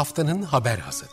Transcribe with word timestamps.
Haftanın 0.00 0.42
haber 0.42 0.78
hazırdı. 0.78 1.12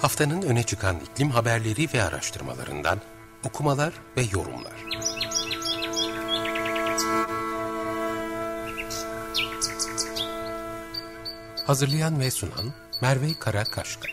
Haftanın 0.00 0.42
öne 0.42 0.62
çıkan 0.62 0.96
iklim 1.00 1.30
haberleri 1.30 1.88
ve 1.94 2.02
araştırmalarından 2.02 3.00
okumalar 3.44 3.92
ve 4.16 4.22
yorumlar. 4.32 4.87
Hazırlayan 11.68 12.20
ve 12.20 12.30
sunan 12.30 12.74
Merve 13.02 13.38
Karakaşka. 13.40 14.08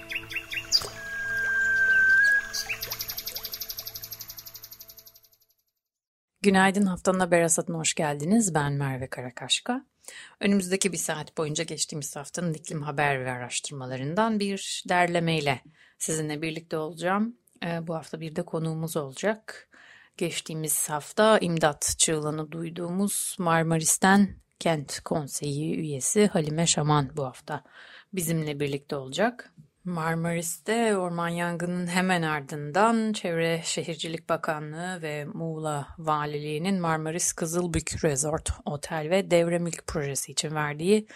Günaydın 6.42 6.86
haftanın 6.86 7.20
haber 7.20 7.42
hasatına 7.42 7.78
hoş 7.78 7.94
geldiniz. 7.94 8.54
Ben 8.54 8.74
Merve 8.74 9.08
Karakaşka. 9.08 9.86
Önümüzdeki 10.40 10.92
bir 10.92 10.98
saat 10.98 11.38
boyunca 11.38 11.64
geçtiğimiz 11.64 12.16
haftanın 12.16 12.54
iklim 12.54 12.82
haber 12.82 13.26
ve 13.26 13.32
araştırmalarından 13.32 14.40
bir 14.40 14.84
derlemeyle 14.90 15.62
sizinle 15.98 16.42
birlikte 16.42 16.78
olacağım. 16.78 17.38
Ee, 17.66 17.88
bu 17.88 17.96
hafta 17.96 18.20
bir 18.20 18.36
de 18.36 18.46
konuğumuz 18.46 18.98
olacak. 18.98 19.70
Geçtiğimiz 20.18 20.90
hafta 20.90 21.40
imdat 21.40 21.96
çığlığını 21.98 22.52
duyduğumuz 22.52 23.36
Marmaris'ten 23.40 24.45
Kent 24.60 25.00
Konseyi 25.00 25.76
üyesi 25.76 26.28
Halime 26.28 26.68
Şaman 26.68 27.12
bu 27.18 27.26
hafta 27.26 27.64
bizimle 28.14 28.60
birlikte 28.60 28.96
olacak. 28.96 29.54
Marmaris'te 29.84 30.98
orman 30.98 31.30
yangının 31.30 31.88
hemen 31.88 32.22
ardından 32.22 33.14
Çevre 33.14 33.62
Şehircilik 33.64 34.30
Bakanlığı 34.30 35.02
ve 35.02 35.26
Muğla 35.26 35.88
Valiliği'nin 35.98 36.82
Marmaris 36.82 37.34
Kızılbük 37.34 38.04
Resort 38.04 38.50
Otel 38.66 39.10
ve 39.10 39.32
Devre 39.32 39.60
Mülk 39.60 39.88
projesi 39.88 40.32
için 40.32 40.56
verdiği 40.56 41.08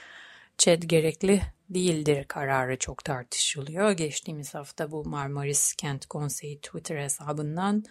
ÇED 0.58 0.84
gerekli 0.84 1.42
değildir 1.70 2.26
kararı 2.28 2.78
çok 2.78 3.04
tartışılıyor. 3.04 3.92
Geçtiğimiz 3.92 4.56
hafta 4.56 4.92
bu 4.92 5.06
Marmaris 5.06 5.74
Kent 5.74 6.06
Konseyi 6.06 6.62
Twitter 6.62 6.98
hesabından 6.98 7.84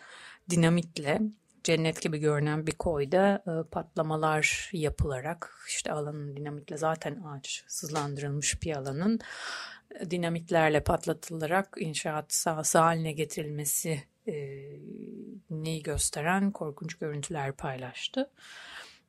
dinamitle 0.50 1.20
cennet 1.68 2.02
gibi 2.02 2.18
görünen 2.18 2.66
bir 2.66 2.72
koyda 2.72 3.42
e, 3.46 3.68
patlamalar 3.70 4.70
yapılarak 4.72 5.64
işte 5.68 5.92
alanın 5.92 6.36
dinamitle 6.36 6.76
zaten 6.76 7.22
ağaç 7.22 7.64
sızlandırılmış 7.66 8.62
bir 8.62 8.76
alanın 8.76 9.20
e, 10.00 10.10
dinamitlerle 10.10 10.80
patlatılarak 10.80 11.76
inşaat 11.80 12.32
sahası 12.32 12.78
haline 12.78 13.12
getirilmesi 13.12 14.02
e, 14.28 14.34
neyi 15.50 15.82
gösteren 15.82 16.50
korkunç 16.50 16.94
görüntüler 16.94 17.52
paylaştı. 17.52 18.30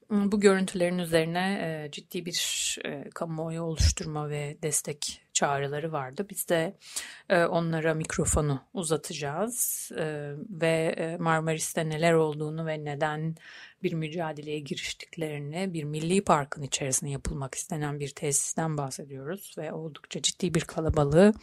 Bu 0.10 0.40
görüntülerin 0.40 1.00
üzerine 1.00 1.60
e, 1.62 1.92
ciddi 1.92 2.26
bir 2.26 2.78
e, 2.86 3.10
kamuoyu 3.10 3.62
oluşturma 3.62 4.30
ve 4.30 4.58
destek 4.64 5.22
çağrıları 5.40 5.92
vardı. 5.92 6.26
Biz 6.30 6.50
de 6.50 6.78
e, 7.30 7.45
onlara 7.45 7.94
mikrofonu 7.94 8.62
uzatacağız 8.73 9.90
e, 9.98 10.34
ve 10.50 10.96
e, 10.98 11.18
Marmaris'te 11.18 11.90
neler 11.90 12.14
olduğunu 12.14 12.66
ve 12.66 12.86
neden 12.86 13.36
bir 13.84 13.94
mücadeleye 13.94 14.59
giriştiklerini 14.59 15.73
bir 15.73 15.84
milli 15.84 16.23
parkın 16.23 16.62
içerisinde 16.62 17.12
yapılmak 17.12 17.56
istenen 17.56 18.00
bir 18.00 18.09
tesisten 18.09 18.78
bahsediyoruz 18.78 19.56
ve 19.58 19.74
oldukça 19.74 20.22
ciddi 20.22 20.53
bir 20.53 20.62
kalabalığı 20.62 21.34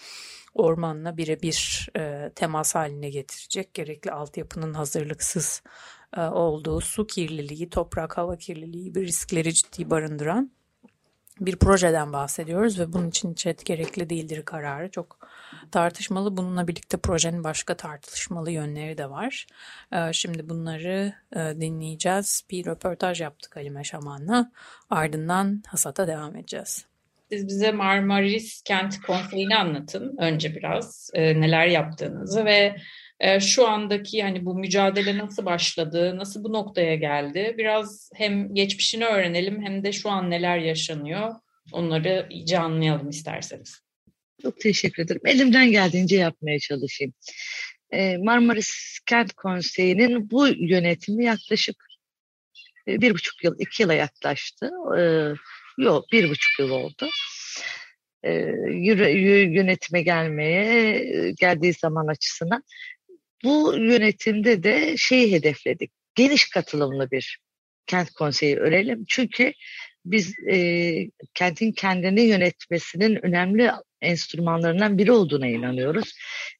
ormanla 0.54 1.16
birebir 1.16 1.88
e, 1.96 2.32
temas 2.34 2.74
haline 2.74 3.10
getirecek 3.10 3.74
gerekli 3.74 4.12
altyapının 4.12 4.74
hazırlıksız 4.74 5.62
e, 6.16 6.20
olduğu 6.20 6.80
su 6.80 7.06
kirliliği, 7.06 7.70
toprak, 7.70 8.18
hava 8.18 8.36
kirliliği 8.36 8.84
gibi 8.84 9.06
riskleri 9.06 9.54
ciddi 9.54 9.90
barındıran 9.90 10.56
bir 11.40 11.56
projeden 11.56 12.12
bahsediyoruz 12.12 12.80
ve 12.80 12.92
bunun 12.92 13.08
için 13.08 13.34
ÇED 13.34 13.58
gerekli 13.64 14.10
değildir 14.10 14.44
kararı 14.44 14.90
çok 14.90 15.28
tartışmalı. 15.70 16.36
Bununla 16.36 16.68
birlikte 16.68 16.96
projenin 16.96 17.44
başka 17.44 17.74
tartışmalı 17.74 18.50
yönleri 18.50 18.98
de 18.98 19.10
var. 19.10 19.46
E, 19.92 20.12
şimdi 20.12 20.48
bunları 20.48 21.12
e, 21.36 21.38
dinleyeceğiz. 21.60 22.42
Bir 22.50 22.66
röportaj 22.66 23.20
yaptık 23.20 23.56
Halime 23.56 23.84
Şaman'la. 23.84 24.52
Ardından 24.90 25.62
hasata 25.66 26.06
devam 26.06 26.36
edeceğiz. 26.36 26.86
Siz 27.32 27.48
bize 27.48 27.72
Marmaris 27.72 28.62
Kent 28.62 29.02
Konseyi'ni 29.02 29.56
anlatın 29.56 30.16
önce 30.18 30.54
biraz 30.54 31.10
neler 31.14 31.66
yaptığınızı 31.66 32.44
ve 32.44 32.76
e, 33.20 33.40
şu 33.40 33.68
andaki 33.68 34.16
yani 34.16 34.44
bu 34.44 34.54
mücadele 34.54 35.18
nasıl 35.18 35.46
başladı, 35.46 36.16
nasıl 36.16 36.44
bu 36.44 36.52
noktaya 36.52 36.94
geldi? 36.94 37.54
Biraz 37.58 38.10
hem 38.14 38.54
geçmişini 38.54 39.04
öğrenelim 39.04 39.62
hem 39.62 39.84
de 39.84 39.92
şu 39.92 40.10
an 40.10 40.30
neler 40.30 40.58
yaşanıyor 40.58 41.34
onları 41.72 42.26
iyice 42.30 42.58
anlayalım 42.58 43.08
isterseniz. 43.08 43.80
Çok 44.42 44.60
teşekkür 44.60 45.02
ederim. 45.02 45.20
Elimden 45.24 45.70
geldiğince 45.70 46.16
yapmaya 46.16 46.58
çalışayım. 46.58 47.12
Ee, 47.90 48.16
Marmaris 48.16 48.98
Kent 49.06 49.32
Konseyi'nin 49.32 50.30
bu 50.30 50.48
yönetimi 50.48 51.24
yaklaşık 51.24 51.76
e, 52.88 53.00
bir 53.00 53.14
buçuk 53.14 53.44
yıl, 53.44 53.54
iki 53.58 53.82
yıla 53.82 53.94
yaklaştı. 53.94 54.70
Ee, 54.98 55.32
yok, 55.78 56.04
bir 56.12 56.30
buçuk 56.30 56.58
yıl 56.58 56.70
oldu. 56.70 57.08
Ee, 58.24 58.30
yönetime 59.50 60.02
gelmeye 60.02 61.32
geldiği 61.40 61.72
zaman 61.72 62.06
açısından 62.06 62.62
bu 63.46 63.74
yönetimde 63.78 64.62
de 64.62 64.96
şeyi 64.96 65.32
hedefledik. 65.32 65.90
Geniş 66.14 66.50
katılımlı 66.50 67.10
bir 67.10 67.38
kent 67.86 68.10
konseyi 68.10 68.56
örelim. 68.56 69.04
Çünkü 69.08 69.52
biz 70.04 70.34
e, 70.50 71.10
kentin 71.34 71.72
kendini 71.72 72.22
yönetmesinin 72.22 73.26
önemli 73.26 73.70
enstrümanlarından 74.00 74.98
biri 74.98 75.12
olduğuna 75.12 75.46
inanıyoruz. 75.46 76.12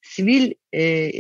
Sivil 0.02 0.52
e, 0.72 1.10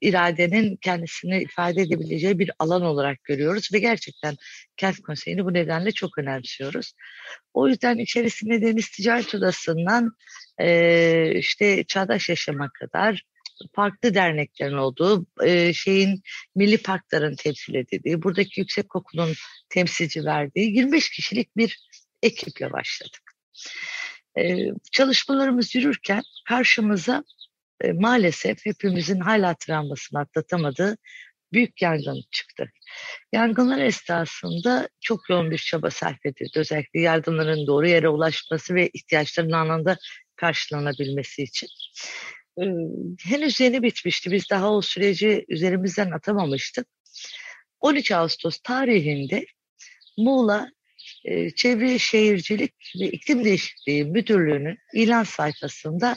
iradenin 0.00 0.76
kendisini 0.76 1.42
ifade 1.42 1.82
edebileceği 1.82 2.38
bir 2.38 2.50
alan 2.58 2.82
olarak 2.82 3.24
görüyoruz 3.24 3.68
ve 3.72 3.78
gerçekten 3.78 4.36
kent 4.76 5.00
konseyini 5.00 5.44
bu 5.44 5.54
nedenle 5.54 5.92
çok 5.92 6.18
önemsiyoruz. 6.18 6.92
O 7.54 7.68
yüzden 7.68 7.98
içerisinde 7.98 8.62
Deniz 8.62 8.88
Ticaret 8.88 9.34
Odası'ndan 9.34 10.12
e, 10.60 11.38
işte 11.38 11.84
çağdaş 11.84 12.28
yaşama 12.28 12.70
kadar 12.80 13.22
farklı 13.72 14.14
derneklerin 14.14 14.76
olduğu, 14.76 15.26
e, 15.44 15.72
şeyin 15.72 16.22
milli 16.54 16.82
parkların 16.82 17.36
temsil 17.36 17.74
edildiği, 17.74 18.22
buradaki 18.22 18.60
yüksek 18.60 18.96
okulun 18.96 19.34
temsilci 19.68 20.24
verdiği 20.24 20.76
25 20.76 21.10
kişilik 21.10 21.56
bir 21.56 21.78
ekiple 22.22 22.72
başladık. 22.72 23.22
E, 24.38 24.56
çalışmalarımız 24.92 25.74
yürürken 25.74 26.22
karşımıza 26.48 27.24
e, 27.80 27.92
maalesef 27.92 28.66
hepimizin 28.66 29.20
hala 29.20 29.54
travmasını 29.54 30.20
atlatamadığı 30.20 30.96
büyük 31.52 31.82
yangın 31.82 32.22
çıktı. 32.30 32.70
Yangınlar 33.32 33.78
esnasında 33.78 34.88
çok 35.00 35.30
yoğun 35.30 35.50
bir 35.50 35.58
çaba 35.58 35.90
sarf 35.90 36.26
edildi. 36.26 36.58
Özellikle 36.58 37.00
yardımların 37.00 37.66
doğru 37.66 37.88
yere 37.88 38.08
ulaşması 38.08 38.74
ve 38.74 38.90
ihtiyaçların 38.94 39.52
anında 39.52 39.98
karşılanabilmesi 40.36 41.42
için 41.42 41.68
henüz 43.24 43.60
yeni 43.60 43.82
bitmişti. 43.82 44.30
Biz 44.30 44.50
daha 44.50 44.72
o 44.72 44.82
süreci 44.82 45.44
üzerimizden 45.48 46.10
atamamıştık. 46.10 46.86
13 47.80 48.12
Ağustos 48.12 48.58
tarihinde 48.58 49.46
Muğla 50.18 50.68
e, 51.24 51.50
Çevre 51.50 51.98
Şehircilik 51.98 52.74
ve 53.00 53.10
İklim 53.10 53.44
Değişikliği 53.44 54.04
Müdürlüğü'nün 54.04 54.78
ilan 54.94 55.24
sayfasında 55.24 56.16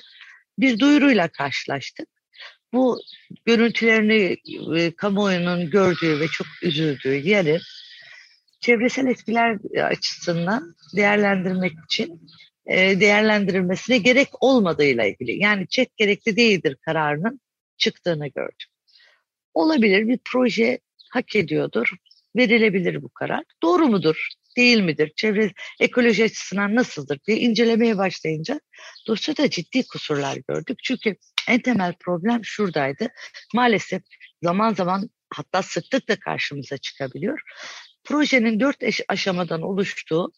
bir 0.59 0.79
duyuruyla 0.79 1.27
karşılaştık. 1.27 2.07
Bu 2.73 3.01
görüntülerini 3.45 4.37
e, 4.77 4.95
kamuoyunun 4.95 5.69
gördüğü 5.69 6.19
ve 6.19 6.27
çok 6.27 6.47
üzüldüğü 6.63 7.27
yeri 7.27 7.59
çevresel 8.59 9.07
etkiler 9.07 9.57
açısından 9.83 10.75
değerlendirmek 10.95 11.73
için 11.85 12.21
e, 12.65 12.99
değerlendirilmesine 12.99 13.97
gerek 13.97 14.27
olmadığıyla 14.43 15.05
ilgili. 15.05 15.43
Yani 15.43 15.67
çek 15.67 15.97
gerekli 15.97 16.35
değildir 16.35 16.77
kararının 16.85 17.41
çıktığını 17.77 18.27
gördüm. 18.27 18.67
Olabilir 19.53 20.07
bir 20.07 20.19
proje 20.25 20.79
hak 21.11 21.35
ediyordur. 21.35 21.93
Verilebilir 22.35 23.01
bu 23.01 23.09
karar. 23.09 23.43
Doğru 23.63 23.87
mudur? 23.87 24.27
Değil 24.57 24.81
midir? 24.81 25.11
Çevre 25.15 25.51
ekoloji 25.79 26.23
açısından 26.23 26.75
nasıldır 26.75 27.19
diye 27.27 27.37
incelemeye 27.37 27.97
başlayınca 27.97 28.59
dosyada 29.07 29.49
ciddi 29.49 29.87
kusurlar 29.87 30.37
gördük. 30.47 30.79
Çünkü 30.83 31.15
en 31.47 31.59
temel 31.59 31.93
problem 31.99 32.39
şuradaydı. 32.43 33.07
Maalesef 33.53 34.01
zaman 34.43 34.73
zaman 34.73 35.09
hatta 35.33 35.61
sıklıkla 35.61 36.19
karşımıza 36.19 36.77
çıkabiliyor. 36.77 37.41
Projenin 38.03 38.59
dört 38.59 38.77
aşamadan 39.07 39.61
oluştuğu 39.61 40.31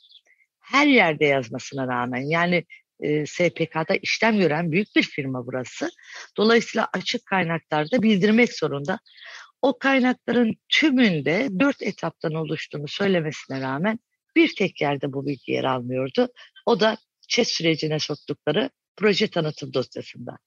her 0.64 0.88
yerde 0.88 1.26
yazmasına 1.26 1.88
rağmen 1.88 2.22
yani 2.22 2.66
e, 3.00 3.26
SPK'da 3.26 3.96
işlem 4.02 4.40
gören 4.40 4.72
büyük 4.72 4.96
bir 4.96 5.04
firma 5.04 5.46
burası. 5.46 5.90
Dolayısıyla 6.38 6.88
açık 6.94 7.26
kaynaklarda 7.26 8.02
bildirmek 8.02 8.58
zorunda. 8.58 9.00
O 9.62 9.80
kaynakların 9.80 10.56
tümünde 10.70 11.48
dört 11.60 11.82
etaptan 11.82 12.34
oluştuğunu 12.34 12.88
söylemesine 12.88 13.62
rağmen 13.62 14.00
bir 14.36 14.56
tek 14.56 14.82
yerde 14.82 15.14
bu 15.14 15.26
bilgi 15.26 15.52
yer 15.52 15.64
almıyordu. 15.64 16.28
O 16.66 16.80
da 16.80 16.98
ÇED 17.28 17.46
sürecine 17.46 18.00
soktukları 18.00 18.70
proje 18.98 19.28
tanıtım 19.28 19.74
dosyasında. 19.74 20.38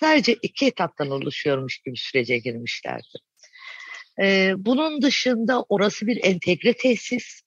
Sadece 0.00 0.36
iki 0.42 0.66
etaptan 0.66 1.10
oluşuyormuş 1.10 1.78
gibi 1.78 1.96
sürece 1.96 2.38
girmişlerdi. 2.38 3.18
Ee, 4.22 4.52
bunun 4.56 5.02
dışında 5.02 5.62
orası 5.68 6.06
bir 6.06 6.24
entegre 6.24 6.72
tesis. 6.72 7.42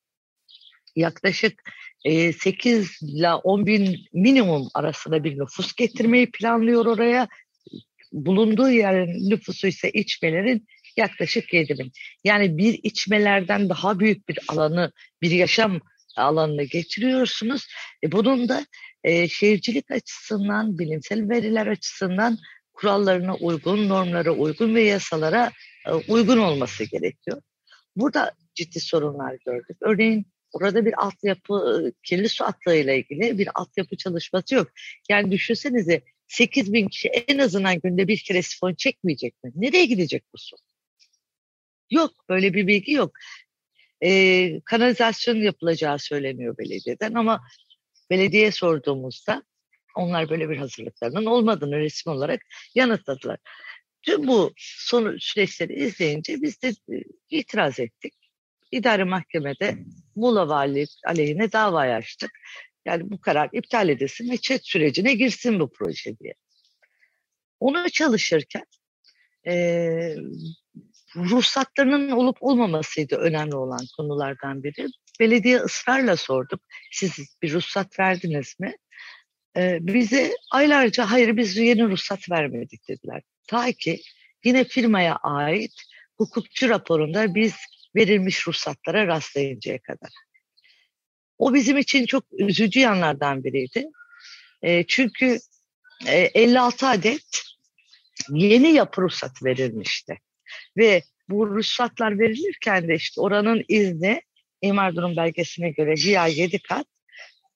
Yaklaşık 0.96 1.64
8 2.06 3.02
ile 3.02 3.34
10 3.34 3.66
bin 3.66 3.98
minimum 4.14 4.68
arasında 4.74 5.24
bir 5.24 5.40
nüfus 5.40 5.74
getirmeyi 5.74 6.32
planlıyor 6.32 6.86
oraya. 6.86 7.28
Bulunduğu 8.12 8.70
yerin 8.70 9.30
nüfusu 9.30 9.68
ise 9.68 9.92
içmelerin 9.92 10.68
yaklaşık 10.98 11.54
7 11.54 11.80
bin. 11.80 11.92
Yani 12.24 12.58
bir 12.58 12.80
içmelerden 12.84 13.70
daha 13.70 14.00
büyük 14.00 14.30
bir 14.30 14.40
alanı, 14.48 14.92
bir 15.22 15.32
yaşam 15.32 15.80
alanına 16.18 16.64
getiriyorsunuz. 16.64 17.68
E 18.04 18.12
bunun 18.12 18.50
da 18.50 18.66
e, 19.04 19.28
şehircilik 19.28 19.92
açısından, 19.92 20.80
bilimsel 20.80 21.30
veriler 21.30 21.68
açısından 21.68 22.38
kurallarına 22.74 23.36
uygun, 23.36 23.90
normlara 23.90 24.32
uygun 24.32 24.76
ve 24.76 24.82
yasalara 24.82 25.52
e, 25.88 25.92
uygun 25.92 26.38
olması 26.38 26.84
gerekiyor. 26.84 27.42
Burada 27.96 28.32
ciddi 28.56 28.80
sorunlar 28.80 29.38
gördük. 29.46 29.78
Örneğin 29.82 30.26
orada 30.54 30.86
bir 30.86 31.04
altyapı, 31.06 31.92
kirli 32.04 32.30
su 32.30 32.46
ile 32.68 32.98
ilgili 32.98 33.38
bir 33.38 33.50
altyapı 33.56 33.98
çalışması 33.98 34.56
yok. 34.56 34.68
Yani 35.10 35.32
düşünsenize 35.32 36.02
8 36.28 36.74
bin 36.74 36.88
kişi 36.88 37.08
en 37.08 37.38
azından 37.38 37.80
günde 37.80 38.08
bir 38.08 38.18
kere 38.18 38.42
sifon 38.42 38.74
çekmeyecek 38.74 39.44
mi? 39.44 39.52
Nereye 39.56 39.86
gidecek 39.86 40.24
bu 40.34 40.38
su? 40.38 40.56
Yok, 41.92 42.12
böyle 42.30 42.54
bir 42.54 42.68
bilgi 42.68 42.92
yok. 42.92 43.12
Ee, 44.04 44.62
kanalizasyon 44.66 45.36
yapılacağı 45.36 46.00
söyleniyor 46.00 46.58
belediyeden 46.58 47.14
ama 47.14 47.42
belediye 48.10 48.52
sorduğumuzda 48.52 49.44
onlar 49.96 50.30
böyle 50.30 50.50
bir 50.50 50.58
hazırlıklarının 50.58 51.26
olmadığını 51.26 51.80
resim 51.80 52.12
olarak 52.12 52.42
yanıtladılar. 52.76 53.40
Tüm 54.02 54.28
bu 54.28 54.54
son 54.58 55.18
süreçleri 55.20 55.74
izleyince 55.74 56.42
biz 56.42 56.62
de 56.62 56.74
itiraz 57.30 57.80
ettik. 57.80 58.14
İdare 58.72 59.04
mahkemede 59.04 59.78
Muğla 60.16 60.50
Vali 60.50 60.86
aleyhine 61.06 61.52
dava 61.52 61.80
açtık. 61.80 62.32
Yani 62.86 63.12
bu 63.12 63.22
karar 63.22 63.50
iptal 63.54 63.90
edilsin 63.90 64.32
ve 64.32 64.38
çet 64.38 64.68
sürecine 64.68 65.14
girsin 65.14 65.60
bu 65.60 65.72
proje 65.72 66.18
diye. 66.18 66.34
Onu 67.60 67.90
çalışırken 67.90 68.66
e, 69.48 70.16
ruhsatlarının 71.16 72.12
olup 72.12 72.38
olmamasıydı 72.42 73.16
önemli 73.16 73.56
olan 73.56 73.86
konulardan 73.98 74.64
biri. 74.64 74.88
Belediye 75.20 75.60
ısrarla 75.60 76.18
sorduk. 76.18 76.62
Siz 76.92 77.12
bir 77.42 77.54
ruhsat 77.54 78.00
verdiniz 78.00 78.56
mi? 78.60 78.76
Ee, 79.58 79.78
bize 79.82 80.32
aylarca 80.52 81.12
hayır 81.12 81.38
biz 81.38 81.58
yeni 81.58 81.84
ruhsat 81.84 82.32
vermedik 82.32 82.88
dediler. 82.88 83.22
Ta 83.48 83.72
ki 83.72 84.02
yine 84.44 84.64
firmaya 84.64 85.16
ait 85.16 85.74
hukukçu 86.18 86.70
raporunda 86.70 87.36
biz 87.36 87.56
verilmiş 87.96 88.48
ruhsatlara 88.48 89.08
rastlayıncaya 89.08 89.80
kadar. 89.80 90.12
O 91.38 91.54
bizim 91.54 91.78
için 91.78 92.06
çok 92.06 92.24
üzücü 92.32 92.80
yanlardan 92.80 93.44
biriydi. 93.44 93.86
E, 94.62 94.84
çünkü 94.88 95.40
e, 96.08 96.18
56 96.18 96.88
adet 96.88 97.44
yeni 98.30 98.72
yapı 98.72 99.02
ruhsat 99.02 99.44
verilmişti. 99.44 100.18
Ve 100.78 101.04
bu 101.30 101.48
ruhsatlar 101.48 102.20
verilirken 102.20 102.88
de 102.88 102.96
işte 102.96 103.22
oranın 103.22 103.64
izni 103.68 104.22
imar 104.62 104.96
durum 104.96 105.18
belgesine 105.18 105.70
göre 105.70 105.94
GIA 105.94 106.28
7 106.28 106.60
kat 106.60 106.88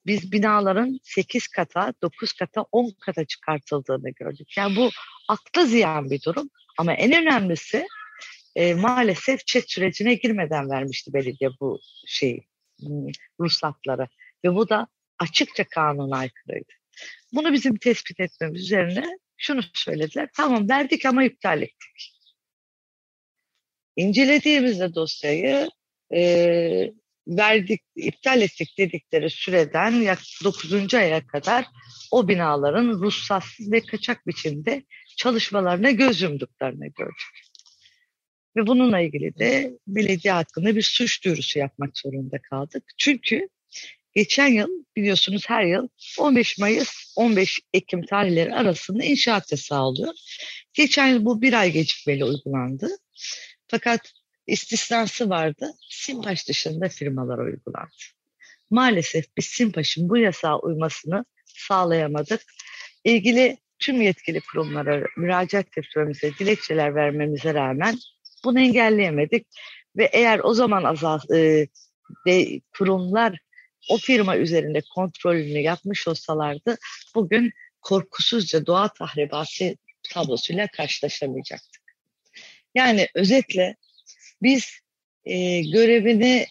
biz 0.06 0.32
binaların 0.32 1.00
8 1.04 1.48
kata, 1.48 1.94
9 2.02 2.34
kata, 2.34 2.66
10 2.72 2.92
kata 3.00 3.26
çıkartıldığını 3.26 4.10
gördük. 4.10 4.58
Yani 4.58 4.76
bu 4.76 4.90
akla 5.30 5.66
ziyan 5.66 6.10
bir 6.10 6.22
durum 6.22 6.50
ama 6.78 6.94
en 6.94 7.22
önemlisi 7.24 7.88
e, 8.56 8.74
maalesef 8.74 9.48
çet 9.48 9.72
sürecine 9.72 10.14
girmeden 10.14 10.70
vermişti 10.70 11.14
belediye 11.14 11.50
bu 11.60 11.80
şeyi, 12.08 12.48
hmm, 12.80 13.08
ruhsatları. 13.40 14.08
Ve 14.46 14.56
bu 14.56 14.70
da 14.70 14.88
açıkça 15.20 15.64
kanuna 15.64 16.18
aykırıydı. 16.18 16.74
Bunu 17.34 17.54
bizim 17.54 17.78
tespit 17.78 18.20
etmemiz 18.20 18.62
üzerine 18.62 19.06
şunu 19.38 19.62
söylediler. 19.74 20.30
Tamam 20.38 20.70
verdik 20.70 21.06
ama 21.06 21.24
iptal 21.24 21.62
ettik. 21.62 22.16
İncelediğimizde 23.96 24.96
dosyayı 24.96 25.70
e, 26.14 26.92
verdik, 27.28 27.82
iptal 27.96 28.42
ettik 28.42 28.78
dedikleri 28.78 29.30
süreden 29.30 29.92
yak 29.92 30.20
9. 30.44 30.94
aya 30.94 31.28
kadar 31.28 31.66
o 32.12 32.28
binaların 32.28 32.90
ruhsatsız 32.90 33.72
ve 33.72 33.82
kaçak 33.82 34.28
biçimde 34.28 34.84
çalışmalarına 35.18 35.92
göz 35.92 36.22
yumduklarını 36.22 36.88
gördük. 36.88 37.55
Ve 38.56 38.68
bununla 38.68 39.00
ilgili 39.00 39.40
de 39.40 39.74
belediye 39.88 40.34
hakkında 40.34 40.76
bir 40.76 40.82
suç 40.82 41.24
duyurusu 41.26 41.60
yapmak 41.60 41.98
zorunda 41.98 42.42
kaldık. 42.42 42.84
Çünkü 42.98 43.50
geçen 44.16 44.48
yıl 44.48 44.70
biliyorsunuz 44.96 45.44
her 45.48 45.64
yıl 45.64 45.88
15 46.20 46.58
Mayıs 46.58 47.14
15 47.16 47.60
Ekim 47.74 48.06
tarihleri 48.06 48.56
arasında 48.56 49.04
inşaat 49.04 49.52
yasağı 49.52 49.84
oluyor. 49.84 50.14
Geçen 50.74 51.08
yıl 51.08 51.26
bu 51.26 51.42
bir 51.42 51.54
ay 51.54 51.72
gecikmeli 51.72 52.26
uygulandı. 52.26 52.88
Fakat 53.68 54.12
istisnası 54.48 55.30
vardı. 55.30 55.72
Simpaş 55.90 56.48
dışında 56.48 56.90
firmalar 56.90 57.38
uygulandı. 57.38 57.92
Maalesef 58.70 59.26
biz 59.38 59.46
Simpaş'ın 59.46 60.10
bu 60.10 60.18
yasağa 60.18 60.60
uymasını 60.60 61.26
sağlayamadık. 61.46 62.42
İlgili 63.04 63.58
tüm 63.80 64.02
yetkili 64.02 64.40
kurumlara 64.40 65.04
müracaat 65.18 65.78
etmemize, 65.78 66.32
dilekçeler 66.40 66.96
vermemize 66.96 67.54
rağmen 67.54 67.98
bunu 68.46 68.60
engelleyemedik. 68.60 69.48
Ve 69.98 70.10
eğer 70.14 70.40
o 70.40 70.54
zaman 70.54 70.84
azal, 70.84 71.20
e, 71.34 71.68
de, 72.28 72.62
kurumlar 72.78 73.38
o 73.90 73.98
firma 73.98 74.38
üzerinde 74.38 74.82
kontrolünü 74.96 75.60
yapmış 75.60 76.08
olsalardı 76.08 76.78
bugün 77.16 77.52
korkusuzca 77.82 78.66
doğa 78.66 78.94
tahribatı 78.94 79.76
tablosuyla 80.14 80.68
karşılaşamayacaktık. 80.68 81.82
Yani 82.76 83.08
özetle 83.16 83.76
biz 84.42 84.80
e, 85.26 85.62
görevini 85.62 86.46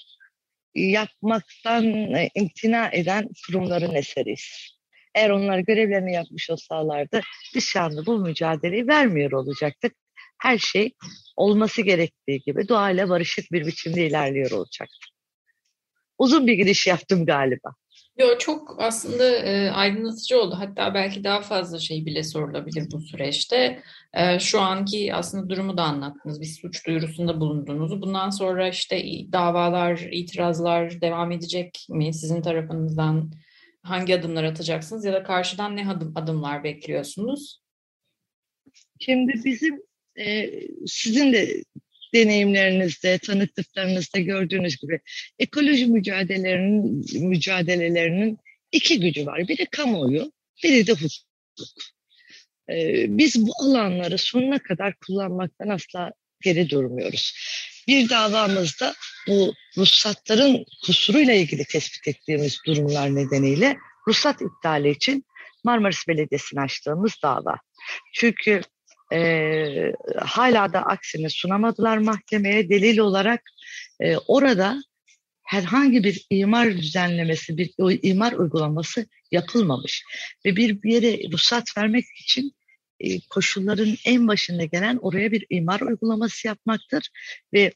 yapmaktan 0.75 1.85
imtina 2.35 2.89
eden 2.93 3.29
kurumların 3.47 3.95
eseriyiz. 3.95 4.75
Eğer 5.15 5.31
onlar 5.31 5.59
görevlerini 5.59 6.13
yapmış 6.13 6.51
olsalardı 6.51 7.21
biz 7.55 7.65
şu 7.65 7.81
anda 7.81 8.07
bu 8.07 8.19
mücadeleyi 8.19 8.89
vermiyor 8.89 9.33
olacaktık. 9.33 9.97
Her 10.45 10.59
şey 10.59 10.95
olması 11.37 11.83
gerektiği 11.83 12.41
gibi 12.41 12.69
doğayla 12.69 13.09
barışık 13.09 13.53
bir 13.53 13.67
biçimde 13.67 14.07
ilerliyor 14.07 14.51
olacaktı. 14.51 15.07
Uzun 16.19 16.47
bir 16.47 16.53
giriş 16.53 16.87
yaptım 16.87 17.27
galiba. 17.27 17.75
Yo, 18.19 18.39
çok 18.39 18.83
aslında 18.83 19.25
e, 19.25 19.71
aydınlatıcı 19.71 20.41
oldu. 20.41 20.57
Hatta 20.59 20.95
belki 20.95 21.25
daha 21.25 21.41
fazla 21.41 21.79
şey 21.79 22.07
bile 22.07 22.23
sorulabilir 22.23 22.91
bu 22.93 23.01
süreçte. 23.01 23.83
E, 24.15 24.39
şu 24.39 24.61
anki 24.61 25.15
aslında 25.15 25.49
durumu 25.49 25.77
da 25.77 25.83
anlattınız. 25.83 26.41
Bir 26.41 26.47
suç 26.47 26.87
duyurusunda 26.87 27.41
bulunduğunuzu. 27.41 28.03
Bundan 28.03 28.31
sonra 28.31 28.69
işte 28.69 29.03
davalar, 29.33 29.99
itirazlar 30.13 31.01
devam 31.01 31.33
edecek 31.33 31.87
mi? 31.89 32.15
Sizin 32.15 32.43
tarafınızdan 32.43 33.33
hangi 33.83 34.15
adımlar 34.15 34.45
atacaksınız 34.45 35.05
ya 35.05 35.13
da 35.13 35.23
karşıdan 35.23 35.77
ne 35.77 35.91
adım, 35.91 36.13
adımlar 36.15 36.65
bekliyorsunuz? 36.65 37.61
Şimdi 39.01 39.33
bizim 39.45 39.83
e, 40.19 40.51
sizin 40.87 41.33
de 41.33 41.63
deneyimlerinizde, 42.15 43.19
tanıklıklarınızda 43.19 44.19
gördüğünüz 44.19 44.77
gibi 44.77 45.01
ekoloji 45.39 45.87
mücadelelerinin, 45.87 47.05
mücadelelerinin 47.29 48.39
iki 48.73 49.01
gücü 49.01 49.27
var. 49.27 49.49
Biri 49.49 49.67
kamuoyu, 49.67 50.33
biri 50.63 50.87
de 50.87 50.93
hukuk. 50.93 51.11
Ee, 52.71 53.05
biz 53.09 53.47
bu 53.47 53.53
alanları 53.63 54.19
sonuna 54.19 54.59
kadar 54.59 54.95
kullanmaktan 55.07 55.69
asla 55.69 56.13
geri 56.43 56.71
durmuyoruz. 56.71 57.35
Bir 57.89 58.09
davamızda 58.09 58.95
bu 59.29 59.55
ruhsatların 59.79 60.65
kusuruyla 60.87 61.35
ilgili 61.35 61.65
tespit 61.65 62.09
ettiğimiz 62.09 62.61
durumlar 62.67 63.15
nedeniyle 63.15 63.77
ruhsat 64.09 64.41
iptali 64.43 64.91
için 64.91 65.25
Marmaris 65.65 66.09
Belediyesi'ne 66.09 66.61
açtığımız 66.61 67.13
dava. 67.23 67.57
Çünkü 68.15 68.61
e, 69.13 69.93
hala 70.19 70.73
da 70.73 70.83
aksini 70.83 71.31
sunamadılar 71.31 71.99
mahkemeye 71.99 72.69
delil 72.69 72.99
olarak. 72.99 73.43
E, 74.01 74.17
orada 74.17 74.83
herhangi 75.43 76.05
bir 76.05 76.27
imar 76.31 76.77
düzenlemesi, 76.77 77.59
bir 77.59 77.71
imar 78.03 78.33
uygulaması 78.33 79.07
yapılmamış. 79.31 80.05
Ve 80.47 80.57
bir, 80.57 80.79
yere 80.85 81.33
ruhsat 81.33 81.65
vermek 81.79 82.05
için 82.21 82.53
e, 83.01 83.21
koşulların 83.21 83.97
en 84.05 84.29
başında 84.29 84.65
gelen 84.65 84.99
oraya 85.03 85.33
bir 85.33 85.47
imar 85.51 85.81
uygulaması 85.81 86.47
yapmaktır 86.47 87.09
ve 87.53 87.73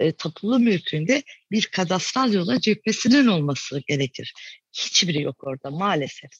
e, 0.00 0.12
tapulu 0.12 0.58
mülkünde 0.58 1.22
bir 1.50 1.66
kadastral 1.66 2.32
yola 2.32 2.60
cephesinin 2.60 3.26
olması 3.26 3.82
gerekir. 3.88 4.34
Hiçbiri 4.72 5.22
yok 5.22 5.44
orada 5.44 5.70
maalesef. 5.70 6.30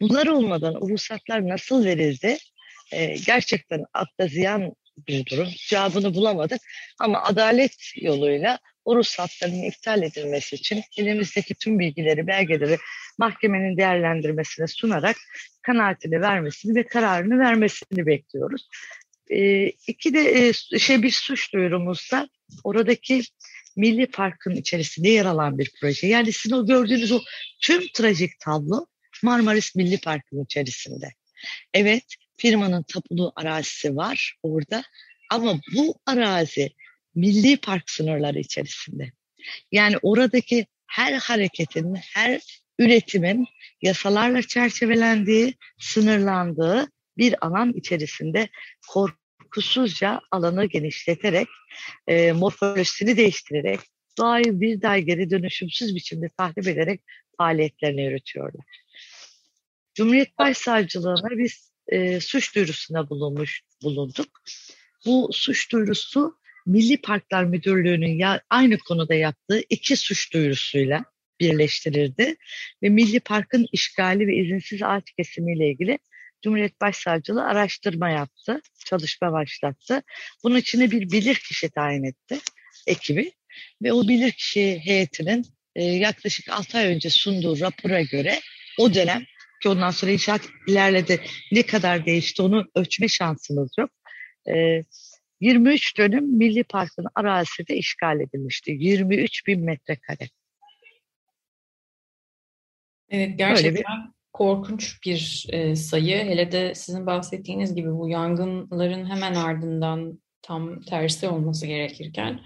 Bunlar 0.00 0.26
olmadan 0.26 0.82
o 0.82 0.88
ruhsatlar 0.88 1.48
nasıl 1.48 1.84
verildi? 1.84 2.38
E, 2.92 3.14
gerçekten 3.26 3.84
akla 3.94 4.26
ziyan 4.26 4.74
bir 5.08 5.26
durum. 5.26 5.48
Cevabını 5.68 6.14
bulamadık 6.14 6.60
ama 6.98 7.22
adalet 7.22 7.92
yoluyla 7.96 8.58
o 8.84 8.96
ruhsatların 8.96 9.62
iptal 9.62 10.02
edilmesi 10.02 10.56
için 10.56 10.82
elimizdeki 10.98 11.54
tüm 11.54 11.78
bilgileri, 11.78 12.26
belgeleri 12.26 12.78
mahkemenin 13.18 13.76
değerlendirmesine 13.76 14.66
sunarak 14.66 15.16
kanaatini 15.62 16.20
vermesini 16.20 16.74
ve 16.74 16.86
kararını 16.86 17.38
vermesini 17.38 18.06
bekliyoruz. 18.06 18.68
E, 19.30 19.66
iki 19.66 20.14
de 20.14 20.48
e, 20.48 20.78
şey 20.78 21.02
bir 21.02 21.10
suç 21.10 21.52
duyurumuzda 21.52 22.28
oradaki 22.64 23.22
Milli 23.76 24.06
Park'ın 24.06 24.56
içerisinde 24.56 25.08
yer 25.08 25.24
alan 25.24 25.58
bir 25.58 25.72
proje. 25.80 26.06
Yani 26.06 26.32
sizin 26.32 26.56
o 26.56 26.66
gördüğünüz 26.66 27.12
o 27.12 27.20
tüm 27.60 27.82
trajik 27.94 28.40
tablo 28.40 28.86
Marmaris 29.22 29.74
Milli 29.74 30.00
Park'ın 30.00 30.44
içerisinde. 30.44 31.08
Evet, 31.74 32.04
firmanın 32.36 32.82
tapulu 32.82 33.32
arazisi 33.36 33.96
var 33.96 34.36
orada 34.42 34.82
ama 35.30 35.60
bu 35.74 35.94
arazi 36.06 36.70
milli 37.14 37.56
park 37.56 37.90
sınırları 37.90 38.38
içerisinde. 38.38 39.12
Yani 39.72 39.96
oradaki 40.02 40.66
her 40.86 41.12
hareketin, 41.12 41.94
her 41.94 42.40
üretimin 42.78 43.46
yasalarla 43.82 44.42
çerçevelendiği, 44.42 45.54
sınırlandığı 45.78 46.88
bir 47.18 47.46
alan 47.46 47.72
içerisinde 47.72 48.48
korkusuzca 48.88 50.20
alanı 50.30 50.64
genişleterek, 50.64 51.48
e, 52.06 52.32
morfolojisini 52.32 53.16
değiştirerek, 53.16 53.80
doğayı 54.18 54.60
bir 54.60 54.82
daha 54.82 54.98
geri 54.98 55.30
dönüşümsüz 55.30 55.94
biçimde 55.94 56.28
tahrip 56.28 56.68
ederek 56.68 57.00
faaliyetlerini 57.38 58.02
yürütüyorlar. 58.04 58.64
Cumhuriyet 59.94 60.38
Başsavcılığına 60.38 61.30
biz 61.30 61.71
e, 61.88 62.20
suç 62.20 62.54
duyurusuna 62.54 63.10
bulunmuş 63.10 63.62
bulunduk. 63.82 64.42
Bu 65.06 65.30
suç 65.32 65.72
duyurusu 65.72 66.36
Milli 66.66 67.00
Parklar 67.00 67.44
Müdürlüğü'nün 67.44 68.18
ya, 68.18 68.42
aynı 68.50 68.78
konuda 68.78 69.14
yaptığı 69.14 69.62
iki 69.70 69.96
suç 69.96 70.32
duyurusuyla 70.32 71.04
birleştirildi 71.40 72.36
ve 72.82 72.88
Milli 72.88 73.20
Park'ın 73.20 73.66
işgali 73.72 74.26
ve 74.26 74.36
izinsiz 74.36 74.82
ağaç 74.82 75.04
kesimiyle 75.16 75.70
ilgili 75.70 75.98
Cumhuriyet 76.42 76.80
Başsavcılığı 76.80 77.44
araştırma 77.44 78.10
yaptı, 78.10 78.60
çalışma 78.84 79.32
başlattı. 79.32 80.02
Bunun 80.44 80.56
içine 80.56 80.90
bir 80.90 81.10
bilirkişi 81.12 81.70
tayin 81.70 82.04
etti 82.04 82.38
ekibi 82.86 83.32
ve 83.82 83.92
o 83.92 84.08
bilirkişi 84.08 84.80
heyetinin 84.84 85.46
e, 85.76 85.84
yaklaşık 85.84 86.48
6 86.48 86.78
ay 86.78 86.86
önce 86.86 87.10
sunduğu 87.10 87.60
rapora 87.60 88.02
göre 88.02 88.40
o 88.78 88.94
dönem 88.94 89.24
ki 89.62 89.68
ondan 89.68 89.90
sonra 89.90 90.12
inşaat 90.12 90.48
ilerledi 90.68 91.20
ne 91.52 91.62
kadar 91.62 92.06
değişti 92.06 92.42
onu 92.42 92.64
ölçme 92.74 93.08
şansımız 93.08 93.70
yok. 93.78 93.90
E, 94.48 94.84
23 95.40 95.98
dönüm 95.98 96.24
Milli 96.24 96.64
Park'ın 96.64 97.06
arazisi 97.14 97.68
de 97.68 97.76
işgal 97.76 98.20
edilmişti. 98.20 98.70
23 98.70 99.46
bin 99.46 99.64
metrekare. 99.64 100.28
Evet 103.10 103.38
gerçekten 103.38 103.74
bir... 103.74 104.12
korkunç 104.32 105.06
bir 105.06 105.46
e, 105.48 105.76
sayı. 105.76 106.16
Hele 106.16 106.52
de 106.52 106.74
sizin 106.74 107.06
bahsettiğiniz 107.06 107.74
gibi 107.74 107.92
bu 107.92 108.08
yangınların 108.08 109.10
hemen 109.10 109.34
ardından 109.34 110.22
tam 110.42 110.80
tersi 110.80 111.28
olması 111.28 111.66
gerekirken 111.66 112.40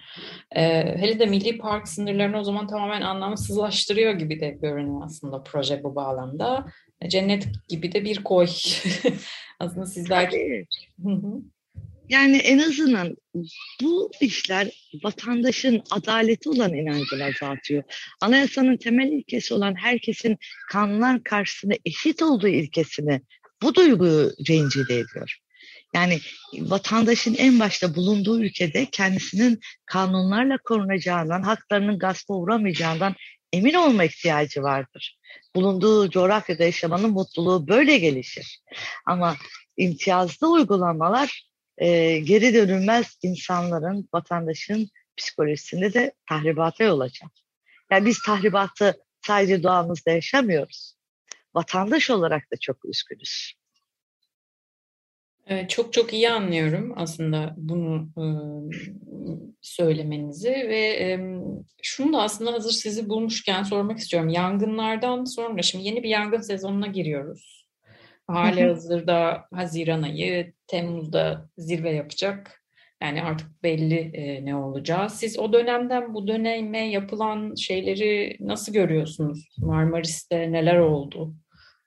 e, 0.56 0.62
hele 0.98 1.18
de 1.18 1.26
milli 1.26 1.58
park 1.58 1.88
sınırlarını 1.88 2.38
o 2.38 2.44
zaman 2.44 2.66
tamamen 2.66 3.02
anlamsızlaştırıyor 3.02 4.12
gibi 4.12 4.40
de 4.40 4.50
görünüyor 4.50 5.02
aslında 5.04 5.42
proje 5.42 5.82
bu 5.82 5.94
bağlamda. 5.94 6.66
Cennet 7.08 7.48
gibi 7.68 7.92
de 7.92 8.04
bir 8.04 8.24
koy. 8.24 8.46
aslında 9.60 9.86
siz 9.86 10.10
belki... 10.10 10.66
Yani 12.08 12.36
en 12.36 12.58
azından 12.58 13.16
bu 13.82 14.10
işler 14.20 14.90
vatandaşın 15.04 15.82
adaleti 15.90 16.48
olan 16.48 16.74
inancını 16.74 17.24
azaltıyor. 17.24 17.82
Anayasanın 18.20 18.76
temel 18.76 19.08
ilkesi 19.08 19.54
olan 19.54 19.74
herkesin 19.74 20.36
kanunlar 20.70 21.24
karşısında 21.24 21.74
eşit 21.84 22.22
olduğu 22.22 22.48
ilkesini 22.48 23.20
bu 23.62 23.74
duyguyu 23.74 24.32
rencide 24.48 24.94
ediyor. 24.94 25.38
Yani 25.94 26.18
vatandaşın 26.52 27.34
en 27.34 27.60
başta 27.60 27.94
bulunduğu 27.94 28.42
ülkede 28.44 28.86
kendisinin 28.92 29.60
kanunlarla 29.86 30.58
korunacağından, 30.64 31.42
haklarının 31.42 31.98
gaspa 31.98 32.34
uğramayacağından 32.34 33.14
emin 33.52 33.74
olma 33.74 34.04
ihtiyacı 34.04 34.62
vardır. 34.62 35.18
Bulunduğu 35.54 36.10
coğrafyada 36.10 36.64
yaşamanın 36.64 37.10
mutluluğu 37.10 37.68
böyle 37.68 37.98
gelişir. 37.98 38.60
Ama 39.06 39.36
imtiyazlı 39.76 40.52
uygulamalar 40.52 41.50
e, 41.78 42.18
geri 42.18 42.54
dönülmez 42.54 43.18
insanların, 43.22 44.08
vatandaşın 44.14 44.90
psikolojisinde 45.16 45.94
de 45.94 46.12
tahribata 46.28 46.84
yol 46.84 47.00
açar. 47.00 47.28
Yani 47.90 48.06
biz 48.06 48.22
tahribatı 48.22 48.96
sadece 49.26 49.62
doğamızda 49.62 50.10
yaşamıyoruz. 50.10 50.96
Vatandaş 51.54 52.10
olarak 52.10 52.42
da 52.52 52.56
çok 52.60 52.84
üzgünüz. 52.84 53.52
Evet, 55.46 55.70
çok 55.70 55.92
çok 55.92 56.12
iyi 56.12 56.30
anlıyorum 56.30 56.92
aslında 56.96 57.54
bunu 57.56 58.08
e, 58.18 58.24
söylemenizi 59.60 60.50
ve 60.50 61.18
şunu 61.82 62.12
da 62.12 62.22
aslında 62.22 62.52
hazır 62.52 62.70
sizi 62.70 63.08
bulmuşken 63.08 63.62
sormak 63.62 63.98
istiyorum. 63.98 64.28
Yangınlardan 64.28 65.24
sonra 65.24 65.62
şimdi 65.62 65.84
yeni 65.84 66.02
bir 66.02 66.08
yangın 66.08 66.40
sezonuna 66.40 66.86
giriyoruz. 66.86 67.66
Hali 68.26 68.64
hazırda 68.64 69.44
Haziran 69.54 70.02
ayı, 70.02 70.52
Temmuz'da 70.66 71.48
zirve 71.58 71.90
yapacak. 71.90 72.62
Yani 73.02 73.22
artık 73.22 73.62
belli 73.62 73.98
e, 73.98 74.44
ne 74.44 74.56
olacağı. 74.56 75.10
Siz 75.10 75.38
o 75.38 75.52
dönemden 75.52 76.14
bu 76.14 76.26
döneme 76.26 76.90
yapılan 76.90 77.54
şeyleri 77.54 78.36
nasıl 78.40 78.72
görüyorsunuz? 78.72 79.56
Marmaris'te 79.58 80.52
neler 80.52 80.78
oldu? 80.78 81.34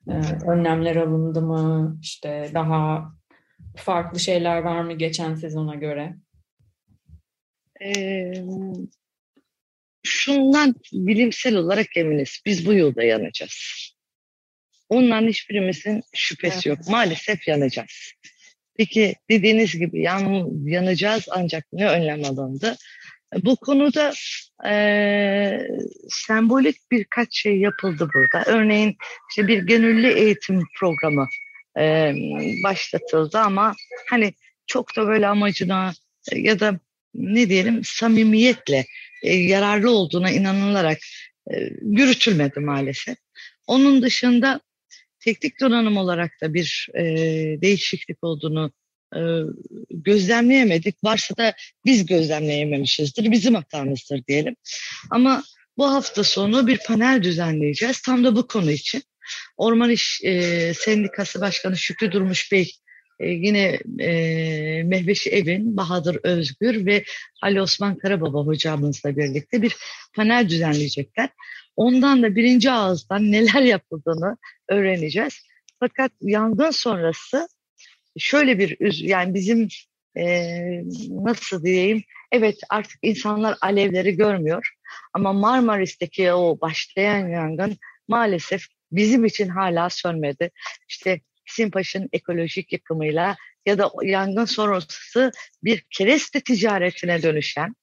E, 0.07 0.13
önlemler 0.47 0.95
alındı 0.95 1.41
mı? 1.41 1.97
İşte 2.01 2.51
daha 2.53 3.11
farklı 3.79 4.19
şeyler 4.19 4.57
var 4.57 4.81
mı 4.81 4.93
geçen 4.93 5.35
sezona 5.35 5.75
göre? 5.75 6.15
Ee, 7.81 8.33
şundan 10.03 10.75
bilimsel 10.93 11.55
olarak 11.55 11.97
eminiz. 11.97 12.41
Biz 12.45 12.65
bu 12.65 12.73
yılda 12.73 13.03
yanacağız. 13.03 13.89
Onların 14.89 15.27
hiçbirimizin 15.27 16.01
şüphesi 16.15 16.55
evet. 16.55 16.65
yok. 16.65 16.89
Maalesef 16.89 17.47
yanacağız. 17.47 18.13
Peki 18.77 19.15
dediğiniz 19.29 19.79
gibi 19.79 20.01
yan, 20.01 20.49
yanacağız 20.67 21.27
ancak 21.31 21.65
ne 21.73 21.89
önlem 21.89 22.25
alındı? 22.25 22.75
Bu 23.43 23.55
konuda 23.55 24.13
e, 24.69 25.67
sembolik 26.09 26.75
birkaç 26.91 27.27
şey 27.41 27.59
yapıldı 27.59 28.09
burada. 28.13 28.51
Örneğin 28.51 28.97
işte 29.29 29.47
bir 29.47 29.63
gönüllü 29.63 30.07
eğitim 30.07 30.63
programı 30.79 31.27
e, 31.79 32.13
başlatıldı 32.63 33.37
ama 33.37 33.75
hani 34.09 34.33
çok 34.67 34.95
da 34.95 35.07
böyle 35.07 35.27
amacına 35.27 35.93
ya 36.35 36.59
da 36.59 36.79
ne 37.13 37.49
diyelim 37.49 37.81
samimiyetle 37.83 38.85
e, 39.23 39.35
yararlı 39.35 39.91
olduğuna 39.91 40.31
inanılarak 40.31 40.97
e, 41.51 41.55
yürütülmedi 41.81 42.59
maalesef. 42.59 43.17
Onun 43.67 44.01
dışında 44.01 44.61
teknik 45.19 45.59
donanım 45.59 45.97
olarak 45.97 46.31
da 46.41 46.53
bir 46.53 46.87
e, 46.95 47.03
değişiklik 47.61 48.23
olduğunu 48.23 48.71
e, 49.15 49.19
gözlemleyemedik. 49.89 51.03
Varsa 51.03 51.37
da 51.37 51.53
biz 51.85 52.05
gözlemleyememişizdir. 52.05 53.31
Bizim 53.31 53.55
hatamızdır 53.55 54.23
diyelim. 54.27 54.55
Ama 55.09 55.43
bu 55.77 55.91
hafta 55.91 56.23
sonu 56.23 56.67
bir 56.67 56.77
panel 56.77 57.23
düzenleyeceğiz. 57.23 58.01
Tam 58.01 58.23
da 58.23 58.35
bu 58.35 58.47
konu 58.47 58.71
için. 58.71 59.03
Orman 59.57 59.89
İş 59.89 60.21
e, 60.23 60.73
Sendikası 60.73 61.41
Başkanı 61.41 61.77
Şükrü 61.77 62.11
Durmuş 62.11 62.51
Bey 62.51 62.71
e, 63.19 63.29
yine 63.29 63.79
e, 63.99 64.83
Mehveşi 64.83 65.29
Evin, 65.29 65.77
Bahadır 65.77 66.19
Özgür 66.23 66.85
ve 66.85 67.03
Ali 67.41 67.61
Osman 67.61 67.97
Karababa 67.97 68.45
hocamızla 68.45 69.17
birlikte 69.17 69.61
bir 69.61 69.75
panel 70.15 70.49
düzenleyecekler. 70.49 71.29
Ondan 71.75 72.23
da 72.23 72.35
birinci 72.35 72.71
ağızdan 72.71 73.31
neler 73.31 73.61
yapıldığını 73.61 74.37
öğreneceğiz. 74.69 75.33
Fakat 75.79 76.11
yangın 76.21 76.71
sonrası 76.71 77.47
şöyle 78.17 78.59
bir 78.59 78.97
yani 79.01 79.33
bizim 79.33 79.67
e, 80.17 80.25
nasıl 81.09 81.63
diyeyim 81.63 82.03
Evet 82.31 82.59
artık 82.69 82.99
insanlar 83.01 83.57
alevleri 83.61 84.15
görmüyor 84.15 84.69
ama 85.13 85.33
Marmaris'teki 85.33 86.33
o 86.33 86.61
başlayan 86.61 87.27
yangın 87.27 87.77
maalesef 88.07 88.61
bizim 88.91 89.25
için 89.25 89.49
hala 89.49 89.89
sönmedi. 89.89 90.51
İşte 90.87 91.21
Simpaş'ın 91.45 92.09
ekolojik 92.11 92.73
yıkımıyla 92.73 93.35
ya 93.65 93.77
da 93.77 93.91
yangın 94.03 94.45
sonrası 94.45 95.31
bir 95.63 95.85
kereste 95.97 96.41
ticaretine 96.41 97.23
dönüşen 97.23 97.75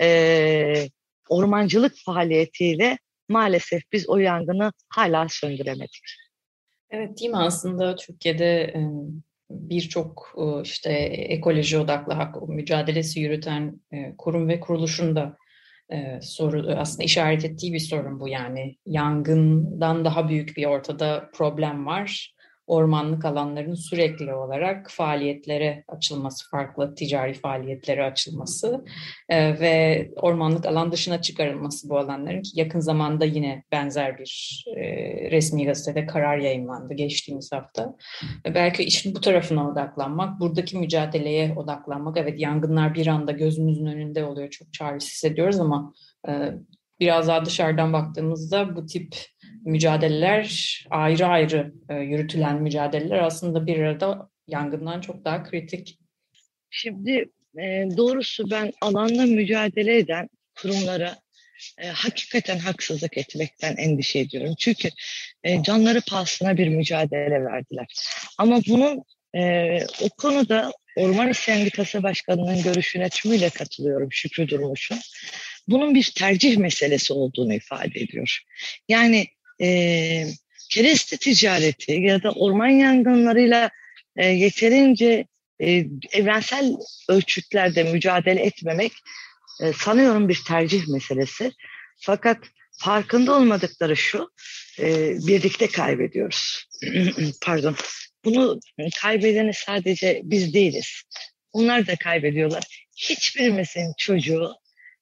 e, 0.00 0.88
ormancılık 1.28 1.94
faaliyetiyle 2.04 2.98
maalesef 3.28 3.82
biz 3.92 4.08
o 4.08 4.16
yangını 4.16 4.72
hala 4.88 5.26
söndüremedik. 5.28 6.02
Evet 6.90 7.20
değil 7.20 7.30
mi 7.30 7.36
aslında 7.36 7.96
Türkiye'de 7.96 8.74
birçok 9.50 10.34
işte 10.64 10.92
ekoloji 10.92 11.78
odaklı 11.78 12.12
hak 12.12 12.48
mücadelesi 12.48 13.20
yürüten 13.20 13.80
kurum 14.18 14.48
ve 14.48 14.60
kuruluşun 14.60 15.16
da 15.16 15.36
soru 16.22 16.74
aslında 16.76 17.04
işaret 17.04 17.44
ettiği 17.44 17.72
bir 17.72 17.78
sorun 17.78 18.20
bu 18.20 18.28
yani. 18.28 18.76
Yangından 18.86 20.04
daha 20.04 20.28
büyük 20.28 20.56
bir 20.56 20.66
ortada 20.66 21.30
problem 21.34 21.86
var 21.86 22.35
ormanlık 22.66 23.24
alanların 23.24 23.74
sürekli 23.74 24.34
olarak 24.34 24.90
faaliyetlere 24.90 25.84
açılması, 25.88 26.50
farklı 26.50 26.94
ticari 26.94 27.34
faaliyetlere 27.34 28.04
açılması 28.04 28.84
e, 29.28 29.60
ve 29.60 30.08
ormanlık 30.16 30.66
alan 30.66 30.92
dışına 30.92 31.20
çıkarılması 31.20 31.88
bu 31.88 31.98
alanların 31.98 32.42
ki 32.42 32.50
yakın 32.54 32.80
zamanda 32.80 33.24
yine 33.24 33.64
benzer 33.72 34.18
bir 34.18 34.64
e, 34.76 34.82
resmi 35.30 35.64
gazetede 35.64 36.06
karar 36.06 36.38
yayınlandı 36.38 36.94
geçtiğimiz 36.94 37.52
hafta. 37.52 37.96
E, 38.46 38.54
belki 38.54 38.82
işin 38.82 39.14
bu 39.14 39.20
tarafına 39.20 39.70
odaklanmak, 39.70 40.40
buradaki 40.40 40.78
mücadeleye 40.78 41.54
odaklanmak. 41.56 42.16
Evet 42.16 42.40
yangınlar 42.40 42.94
bir 42.94 43.06
anda 43.06 43.32
gözümüzün 43.32 43.86
önünde 43.86 44.24
oluyor, 44.24 44.50
çok 44.50 44.72
çaresiz 44.72 45.24
ediyoruz 45.24 45.60
ama 45.60 45.92
e, 46.28 46.32
biraz 47.00 47.28
daha 47.28 47.44
dışarıdan 47.44 47.92
baktığımızda 47.92 48.76
bu 48.76 48.86
tip 48.86 49.16
mücadeleler 49.64 50.86
ayrı 50.90 51.26
ayrı 51.26 51.72
e, 51.88 51.94
yürütülen 51.94 52.62
mücadeleler 52.62 53.18
aslında 53.18 53.66
bir 53.66 53.78
arada 53.78 54.30
yangından 54.46 55.00
çok 55.00 55.24
daha 55.24 55.44
kritik. 55.44 55.98
Şimdi 56.70 57.30
e, 57.58 57.88
doğrusu 57.96 58.50
ben 58.50 58.72
alanda 58.80 59.26
mücadele 59.26 59.98
eden 59.98 60.28
kurumlara 60.62 61.16
e, 61.78 61.86
hakikaten 61.88 62.58
haksızlık 62.58 63.18
etmekten 63.18 63.76
endişe 63.76 64.18
ediyorum. 64.18 64.54
Çünkü 64.58 64.88
e, 65.44 65.62
canları 65.62 66.00
pahasına 66.00 66.56
bir 66.56 66.68
mücadele 66.68 67.44
verdiler. 67.44 67.86
Ama 68.38 68.60
bunun 68.68 69.02
e, 69.34 69.78
o 70.02 70.08
konuda 70.08 70.72
Orman 70.96 71.32
Sendikası 71.32 72.02
Başkanı'nın 72.02 72.62
görüşüne 72.62 73.08
tümüyle 73.08 73.50
katılıyorum 73.50 74.08
Şükrü 74.12 74.48
Durmuş'un. 74.48 74.98
Bunun 75.68 75.94
bir 75.94 76.12
tercih 76.16 76.56
meselesi 76.56 77.12
olduğunu 77.12 77.54
ifade 77.54 78.00
ediyor. 78.00 78.40
Yani 78.88 79.26
e, 79.60 79.68
kereste 80.70 81.16
ticareti 81.16 81.92
ya 81.92 82.22
da 82.22 82.30
orman 82.30 82.68
yangınlarıyla 82.68 83.70
e, 84.16 84.26
yeterince 84.26 85.26
e, 85.60 85.86
evrensel 86.12 86.72
ölçütlerde 87.08 87.82
mücadele 87.82 88.42
etmemek 88.42 88.92
e, 89.62 89.72
sanıyorum 89.72 90.28
bir 90.28 90.42
tercih 90.46 90.88
meselesi. 90.88 91.52
Fakat 92.00 92.38
farkında 92.78 93.34
olmadıkları 93.34 93.96
şu, 93.96 94.30
e, 94.78 95.10
birlikte 95.26 95.66
kaybediyoruz. 95.66 96.68
Pardon. 97.42 97.76
Bunu 98.24 98.60
kaybedeni 99.00 99.54
sadece 99.54 100.20
biz 100.24 100.54
değiliz. 100.54 101.02
Onlar 101.52 101.86
da 101.86 101.96
kaybediyorlar. 101.96 102.86
Hiçbirimizin 102.96 103.92
çocuğu 103.98 104.54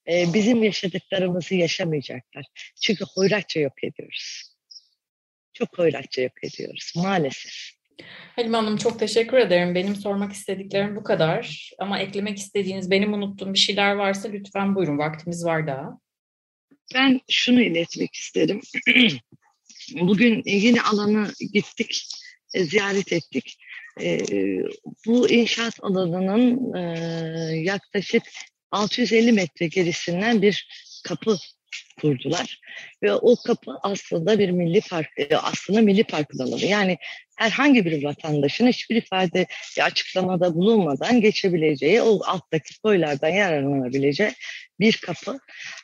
e, 0.09 0.35
bizim 0.35 0.63
yaşadıklarımızı 0.63 1.55
yaşamayacaklar. 1.55 2.45
Çünkü 2.83 3.05
hoyratça 3.15 3.61
yok 3.61 3.85
ediyoruz. 3.85 4.55
Çok 5.53 5.79
hoyratça 5.79 6.23
yok 6.23 6.45
ediyoruz 6.45 6.93
maalesef. 6.97 7.53
Halim 8.37 8.53
Hanım 8.55 8.77
çok 8.77 8.99
teşekkür 8.99 9.37
ederim. 9.37 9.75
Benim 9.75 9.97
sormak 9.97 10.33
istediklerim 10.33 10.97
bu 10.97 11.05
kadar. 11.05 11.71
Ama 11.79 11.99
eklemek 11.99 12.39
istediğiniz, 12.39 12.91
benim 12.91 13.15
unuttuğum 13.15 13.55
bir 13.55 13.59
şeyler 13.59 13.93
varsa 13.93 14.29
lütfen 14.29 14.75
buyurun. 14.75 14.99
Vaktimiz 14.99 15.45
var 15.45 15.67
daha. 15.67 15.99
Ben 16.95 17.21
şunu 17.31 17.61
iletmek 17.61 18.15
isterim. 18.15 18.61
Bugün 20.01 20.43
yine 20.47 20.83
alanı 20.83 21.33
gittik, 21.53 22.09
e, 22.55 22.65
ziyaret 22.65 23.13
ettik. 23.13 23.59
E, 24.01 24.19
bu 25.07 25.31
inşaat 25.31 25.75
alanının 25.83 26.75
e, 26.75 26.83
yaklaşık 27.57 28.23
650 28.75 29.33
metre 29.33 29.67
gerisinden 29.67 30.43
bir 30.43 30.69
kapı 31.05 31.37
kurdular. 32.01 32.61
Ve 33.03 33.15
o 33.15 33.37
kapı 33.47 33.73
aslında 33.83 34.39
bir 34.39 34.51
milli 34.51 34.81
park, 34.81 35.09
e, 35.17 35.37
aslında 35.37 35.81
milli 35.81 36.05
park 36.05 36.29
alanı. 36.41 36.65
Yani 36.65 36.99
herhangi 37.37 37.85
bir 37.85 38.05
vatandaşın 38.05 38.67
hiçbir 38.67 38.97
ifade 38.97 39.47
açıklamada 39.83 40.55
bulunmadan 40.55 41.21
geçebileceği, 41.21 42.03
o 42.03 42.21
alttaki 42.25 42.81
koylardan 42.81 43.29
yararlanabileceği 43.29 44.33
bir 44.81 44.97
kapı. 44.97 45.39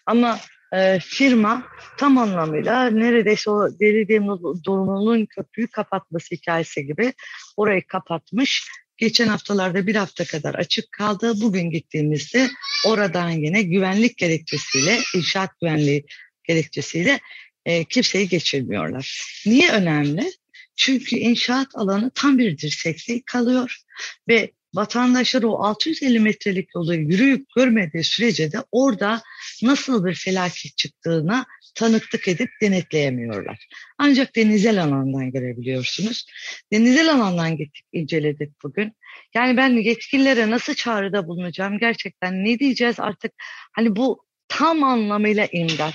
Ama 0.06 0.40
e, 0.74 0.98
firma 1.00 1.66
tam 1.98 2.18
anlamıyla 2.18 2.90
neredeyse 2.90 3.50
o 3.50 3.68
belediye 3.80 4.20
durumunun 4.64 5.26
köprüyü 5.26 5.68
kapatması 5.68 6.34
hikayesi 6.34 6.86
gibi 6.86 7.12
orayı 7.56 7.86
kapatmış 7.86 8.68
Geçen 9.00 9.28
haftalarda 9.28 9.86
bir 9.86 9.94
hafta 9.94 10.24
kadar 10.24 10.54
açık 10.54 10.92
kaldı. 10.92 11.40
Bugün 11.40 11.70
gittiğimizde 11.70 12.50
oradan 12.86 13.30
yine 13.30 13.62
güvenlik 13.62 14.16
gerekçesiyle, 14.16 14.98
inşaat 15.14 15.60
güvenliği 15.60 16.04
gerekçesiyle 16.48 17.20
e, 17.66 17.84
kimseyi 17.84 18.28
geçirmiyorlar. 18.28 19.22
Niye 19.46 19.72
önemli? 19.72 20.32
Çünkü 20.76 21.16
inşaat 21.16 21.68
alanı 21.74 22.10
tam 22.14 22.38
bir 22.38 22.58
dirsekte 22.58 23.22
kalıyor 23.26 23.80
ve 24.28 24.50
vatandaşlar 24.74 25.42
o 25.42 25.64
650 25.64 26.20
metrelik 26.20 26.74
yolu 26.74 26.94
yürüyüp 26.94 27.46
görmediği 27.56 28.04
sürece 28.04 28.52
de 28.52 28.64
orada 28.72 29.22
nasıl 29.62 30.04
bir 30.04 30.14
felaket 30.14 30.76
çıktığına 30.76 31.46
tanıklık 31.74 32.28
edip 32.28 32.50
denetleyemiyorlar. 32.62 33.68
Ancak 33.98 34.36
denizel 34.36 34.82
alandan 34.82 35.32
görebiliyorsunuz. 35.32 36.26
Denizel 36.72 37.12
alandan 37.12 37.56
gittik, 37.56 37.84
inceledik 37.92 38.62
bugün. 38.62 38.92
Yani 39.34 39.56
ben 39.56 39.68
yetkililere 39.68 40.50
nasıl 40.50 40.74
çağrıda 40.74 41.28
bulunacağım 41.28 41.78
gerçekten 41.78 42.44
ne 42.44 42.58
diyeceğiz 42.58 43.00
artık 43.00 43.32
hani 43.72 43.96
bu 43.96 44.24
tam 44.48 44.84
anlamıyla 44.84 45.48
imdat. 45.52 45.94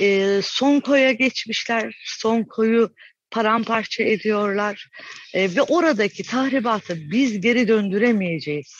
Ee, 0.00 0.40
son 0.42 0.80
koya 0.80 1.12
geçmişler, 1.12 1.94
son 2.04 2.42
koyu 2.42 2.94
paramparça 3.30 4.02
ediyorlar 4.02 4.88
e, 5.34 5.54
ve 5.56 5.62
oradaki 5.62 6.22
tahribatı 6.22 7.10
biz 7.10 7.40
geri 7.40 7.68
döndüremeyeceğiz. 7.68 8.74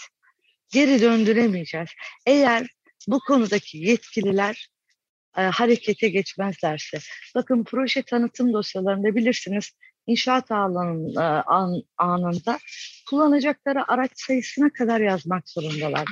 Geri 0.72 1.02
döndüremeyeceğiz. 1.02 1.88
Eğer 2.26 2.66
bu 3.09 3.20
konudaki 3.20 3.78
yetkililer 3.78 4.68
e, 5.38 5.40
harekete 5.40 6.09
geçmezlerse. 6.09 6.98
Bakın 7.35 7.64
proje 7.64 8.03
tanıtım 8.03 8.53
dosyalarında 8.53 9.14
bilirsiniz 9.14 9.70
inşaat 10.07 10.51
alanın, 10.51 11.16
e, 11.16 11.20
an, 11.46 11.83
anında 11.96 12.59
kullanacakları 13.11 13.92
araç 13.92 14.11
sayısına 14.14 14.70
kadar 14.72 15.01
yazmak 15.01 15.48
zorundalar. 15.48 16.05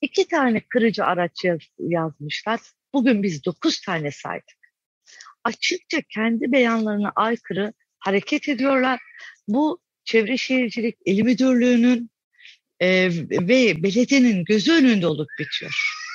İki 0.00 0.28
tane 0.28 0.60
kırıcı 0.68 1.04
araç 1.04 1.44
yaz, 1.44 1.60
yazmışlar. 1.78 2.60
Bugün 2.92 3.22
biz 3.22 3.44
dokuz 3.44 3.80
tane 3.80 4.10
saydık. 4.10 4.58
Açıkça 5.44 6.00
kendi 6.14 6.52
beyanlarına 6.52 7.12
aykırı 7.16 7.72
hareket 7.98 8.48
ediyorlar. 8.48 9.00
Bu 9.48 9.80
Çevre 10.04 10.36
Şehircilik 10.36 10.96
İl 11.04 11.22
Müdürlüğü'nün 11.22 12.10
e, 12.80 13.10
ve 13.30 13.82
belediyenin 13.82 14.44
gözü 14.44 14.72
önünde 14.72 15.06
olup 15.06 15.28
bitiyor. 15.38 16.07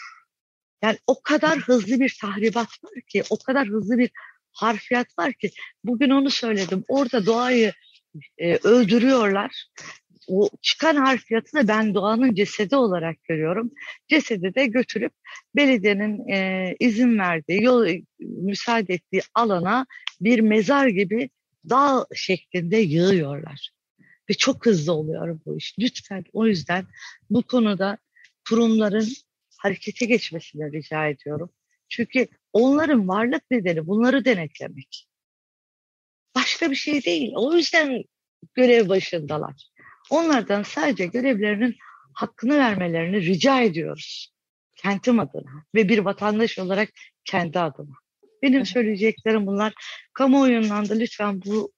Yani 0.84 0.98
o 1.08 1.22
kadar 1.22 1.60
hızlı 1.60 2.00
bir 2.00 2.18
tahribat 2.22 2.68
var 2.84 3.02
ki, 3.08 3.24
o 3.30 3.38
kadar 3.38 3.68
hızlı 3.68 3.98
bir 3.98 4.12
harfiyat 4.52 5.08
var 5.20 5.34
ki. 5.34 5.52
Bugün 5.84 6.10
onu 6.10 6.30
söyledim. 6.30 6.84
Orada 6.88 7.26
doğayı 7.26 7.74
e, 8.38 8.56
öldürüyorlar. 8.56 9.66
O 10.28 10.50
çıkan 10.62 10.96
harfiyatı 10.96 11.58
da 11.58 11.68
ben 11.68 11.94
doğanın 11.94 12.34
cesedi 12.34 12.76
olarak 12.76 13.24
görüyorum. 13.24 13.72
Cesedi 14.08 14.56
de 14.56 14.66
götürüp 14.66 15.12
belediyenin 15.56 16.28
e, 16.28 16.76
izin 16.80 17.20
verdiği, 17.20 17.64
yol 17.64 17.88
müsaade 18.20 18.94
ettiği 18.94 19.22
alana 19.36 19.86
bir 20.22 20.40
mezar 20.40 20.88
gibi 20.88 21.30
dağ 21.70 22.06
şeklinde 22.16 22.78
yığıyorlar. 22.78 23.70
Ve 24.30 24.34
çok 24.34 24.66
hızlı 24.66 24.94
oluyor 24.94 25.40
bu 25.46 25.58
iş. 25.58 25.76
Lütfen 25.80 26.24
o 26.34 26.48
yüzden 26.48 26.86
bu 27.30 27.44
konuda 27.44 27.98
kurumların 28.50 29.08
harekete 29.64 30.06
geçmesini 30.06 30.72
rica 30.72 31.08
ediyorum. 31.08 31.50
Çünkü 31.90 32.28
onların 32.54 33.08
varlık 33.08 33.52
nedeni 33.52 33.88
bunları 33.88 34.26
denetlemek. 34.26 35.08
Başka 36.36 36.72
bir 36.72 36.76
şey 36.76 37.04
değil. 37.06 37.34
O 37.36 37.56
yüzden 37.56 38.04
görev 38.54 38.90
başındalar. 38.90 39.70
Onlardan 40.10 40.64
sadece 40.64 41.06
görevlerinin 41.06 41.76
hakkını 42.14 42.58
vermelerini 42.58 43.22
rica 43.22 43.62
ediyoruz. 43.62 44.34
Kentim 44.76 45.20
adına 45.20 45.66
ve 45.76 45.90
bir 45.90 46.00
vatandaş 46.00 46.60
olarak 46.60 46.90
kendi 47.26 47.60
adıma. 47.60 47.96
Benim 48.42 48.66
söyleyeceklerim 48.66 49.48
bunlar. 49.48 49.74
Kamuoyundan 50.14 50.90
da 50.90 50.94
lütfen 50.94 51.42
bu 51.46 51.72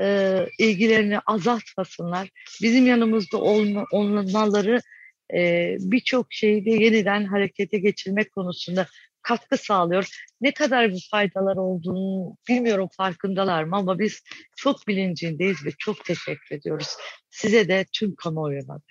e, 0.00 0.36
ilgilerini 0.58 1.18
azaltmasınlar. 1.18 2.28
Bizim 2.62 2.86
yanımızda 2.86 3.38
olma, 3.38 3.84
olmaları 3.92 4.80
e, 5.34 5.76
birçok 5.80 6.26
şeyde 6.30 6.70
yeniden 6.70 7.24
harekete 7.24 7.78
geçirmek 7.78 8.32
konusunda 8.32 8.86
katkı 9.22 9.56
sağlıyor. 9.56 10.08
Ne 10.40 10.54
kadar 10.54 10.90
bir 10.90 11.08
faydalar 11.10 11.56
olduğunu 11.56 12.36
bilmiyorum 12.48 12.88
farkındalar 12.96 13.64
mı 13.64 13.76
ama 13.76 13.98
biz 13.98 14.22
çok 14.56 14.88
bilincindeyiz 14.88 15.66
ve 15.66 15.70
çok 15.78 16.04
teşekkür 16.04 16.56
ediyoruz. 16.56 16.88
Size 17.30 17.68
de 17.68 17.84
tüm 17.92 18.14
kamuoyuna 18.14 18.74
da. 18.74 18.82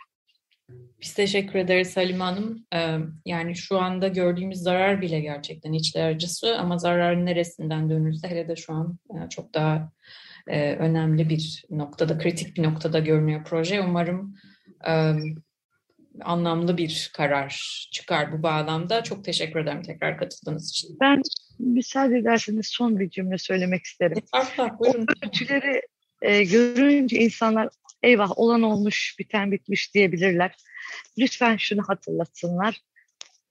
Biz 1.02 1.14
teşekkür 1.14 1.60
ederiz 1.60 1.98
Halime 1.98 2.24
Hanım. 2.24 2.66
Yani 3.26 3.56
şu 3.56 3.80
anda 3.80 4.08
gördüğümüz 4.08 4.60
zarar 4.60 5.02
bile 5.02 5.20
gerçekten 5.20 5.74
içler 5.74 6.10
acısı 6.10 6.58
ama 6.58 6.78
zararın 6.78 7.26
neresinden 7.26 7.90
dönülse 7.90 8.28
hele 8.28 8.48
de 8.48 8.56
şu 8.56 8.74
an 8.74 8.98
çok 9.30 9.54
daha 9.54 9.92
önemli 10.80 11.30
bir 11.30 11.66
noktada, 11.70 12.18
kritik 12.18 12.58
bir 12.58 12.64
noktada 12.64 13.00
görünüyor 13.00 13.44
proje. 13.46 13.82
Umarım 13.82 14.36
anlamlı 16.22 16.78
bir 16.78 17.12
karar 17.14 17.62
çıkar 17.92 18.32
bu 18.32 18.44
bağlamda. 18.44 19.04
Çok 19.04 19.26
teşekkür 19.26 19.60
ederim 19.60 19.84
tekrar 19.84 20.18
katıldığınız 20.18 20.70
için. 20.70 20.98
Ben 21.02 21.22
müsaade 21.60 22.18
ederseniz 22.18 22.68
son 22.68 23.00
bir 23.00 23.10
cümle 23.10 23.38
söylemek 23.38 23.86
isterim. 23.86 24.18
Estağfurullah, 24.24 24.80
buyurun. 24.80 25.04
O 25.04 25.06
görüntüleri 25.06 25.82
e, 26.22 26.44
görünce 26.44 27.18
insanlar 27.18 27.70
eyvah 28.04 28.40
olan 28.40 28.62
olmuş, 28.62 29.16
biten 29.20 29.52
bitmiş 29.52 29.94
diyebilirler. 29.94 30.56
Lütfen 31.18 31.58
şunu 31.58 31.84
hatırlatsınlar. 31.88 32.82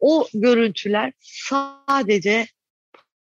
O 0.01 0.29
görüntüler 0.35 1.13
sadece 1.21 2.47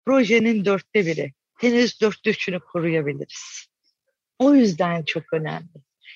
projenin 0.05 0.65
dörtte 0.65 1.05
biri. 1.05 1.33
Henüz 1.59 2.01
dörtte 2.01 2.29
üçünü 2.29 2.59
koruyabiliriz. 2.59 3.67
O 4.39 4.53
yüzden 4.53 5.03
çok 5.03 5.33
önemli. 5.33 5.69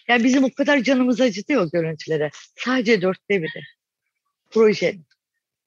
Yani 0.09 0.23
bizim 0.23 0.43
o 0.43 0.49
kadar 0.57 0.79
canımız 0.79 1.21
acıdı 1.21 1.59
o 1.59 1.69
görüntülere. 1.69 2.29
Sadece 2.55 3.01
dörtte 3.01 3.41
biri. 3.41 3.63
Projenin. 4.51 5.05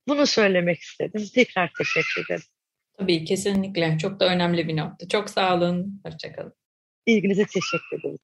Bunu 0.08 0.26
söylemek 0.26 0.80
istedim. 0.80 1.24
Tekrar 1.34 1.72
teşekkür 1.78 2.24
ederim. 2.24 2.42
Tabii 2.98 3.24
kesinlikle. 3.24 3.98
Çok 3.98 4.20
da 4.20 4.28
önemli 4.28 4.68
bir 4.68 4.76
nokta. 4.76 5.08
Çok 5.08 5.30
sağ 5.30 5.54
olun. 5.56 6.00
Hoşçakalın. 6.06 6.52
İlginize 7.06 7.44
teşekkür 7.44 8.00
ederim. 8.00 8.18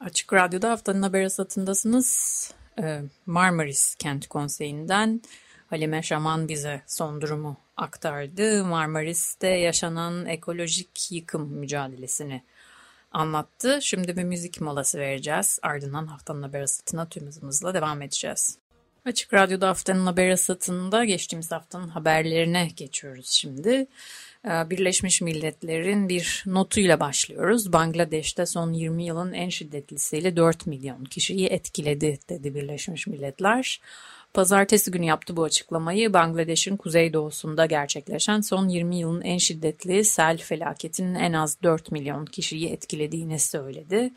Açık 0.00 0.32
Radyo'da 0.32 0.70
haftanın 0.70 1.02
haber 1.02 1.24
asatındasınız. 1.24 2.54
Ee, 2.82 3.00
Marmaris 3.26 3.94
Kent 3.94 4.26
Konseyi'nden 4.26 5.22
Halime 5.70 6.02
Şaman 6.02 6.48
bize 6.48 6.82
son 6.86 7.20
durumu 7.20 7.56
aktardı. 7.76 8.64
Marmaris'te 8.64 9.48
yaşanan 9.48 10.26
ekolojik 10.26 11.12
yıkım 11.12 11.48
mücadelesini 11.48 12.42
anlattı. 13.14 13.78
Şimdi 13.82 14.16
bir 14.16 14.24
müzik 14.24 14.60
molası 14.60 14.98
vereceğiz. 14.98 15.58
Ardından 15.62 16.06
haftanın 16.06 16.42
haber 16.42 16.62
asatına 16.62 17.08
tüm 17.08 17.26
hızımızla 17.26 17.74
devam 17.74 18.02
edeceğiz. 18.02 18.58
Açık 19.04 19.34
Radyo'da 19.34 19.68
haftanın 19.68 20.06
haber 20.06 20.28
asatında 20.30 21.04
geçtiğimiz 21.04 21.52
haftanın 21.52 21.88
haberlerine 21.88 22.70
geçiyoruz 22.76 23.30
şimdi. 23.30 23.86
Ee, 24.44 24.70
Birleşmiş 24.70 25.20
Milletler'in 25.20 26.08
bir 26.08 26.42
notuyla 26.46 27.00
başlıyoruz. 27.00 27.72
Bangladeş'te 27.72 28.46
son 28.46 28.72
20 28.72 29.04
yılın 29.04 29.32
en 29.32 29.48
şiddetlisiyle 29.48 30.36
4 30.36 30.66
milyon 30.66 31.04
kişiyi 31.04 31.46
etkiledi 31.46 32.18
dedi 32.28 32.54
Birleşmiş 32.54 33.06
Milletler. 33.06 33.80
Pazartesi 34.34 34.90
günü 34.90 35.04
yaptı 35.04 35.36
bu 35.36 35.44
açıklamayı. 35.44 36.12
Bangladeş'in 36.12 36.76
kuzeydoğusunda 36.76 37.66
gerçekleşen 37.66 38.40
son 38.40 38.68
20 38.68 38.96
yılın 38.96 39.22
en 39.22 39.38
şiddetli 39.38 40.04
sel 40.04 40.38
felaketinin 40.38 41.14
en 41.14 41.32
az 41.32 41.62
4 41.62 41.92
milyon 41.92 42.26
kişiyi 42.26 42.68
etkilediğini 42.68 43.38
söyledi. 43.38 44.10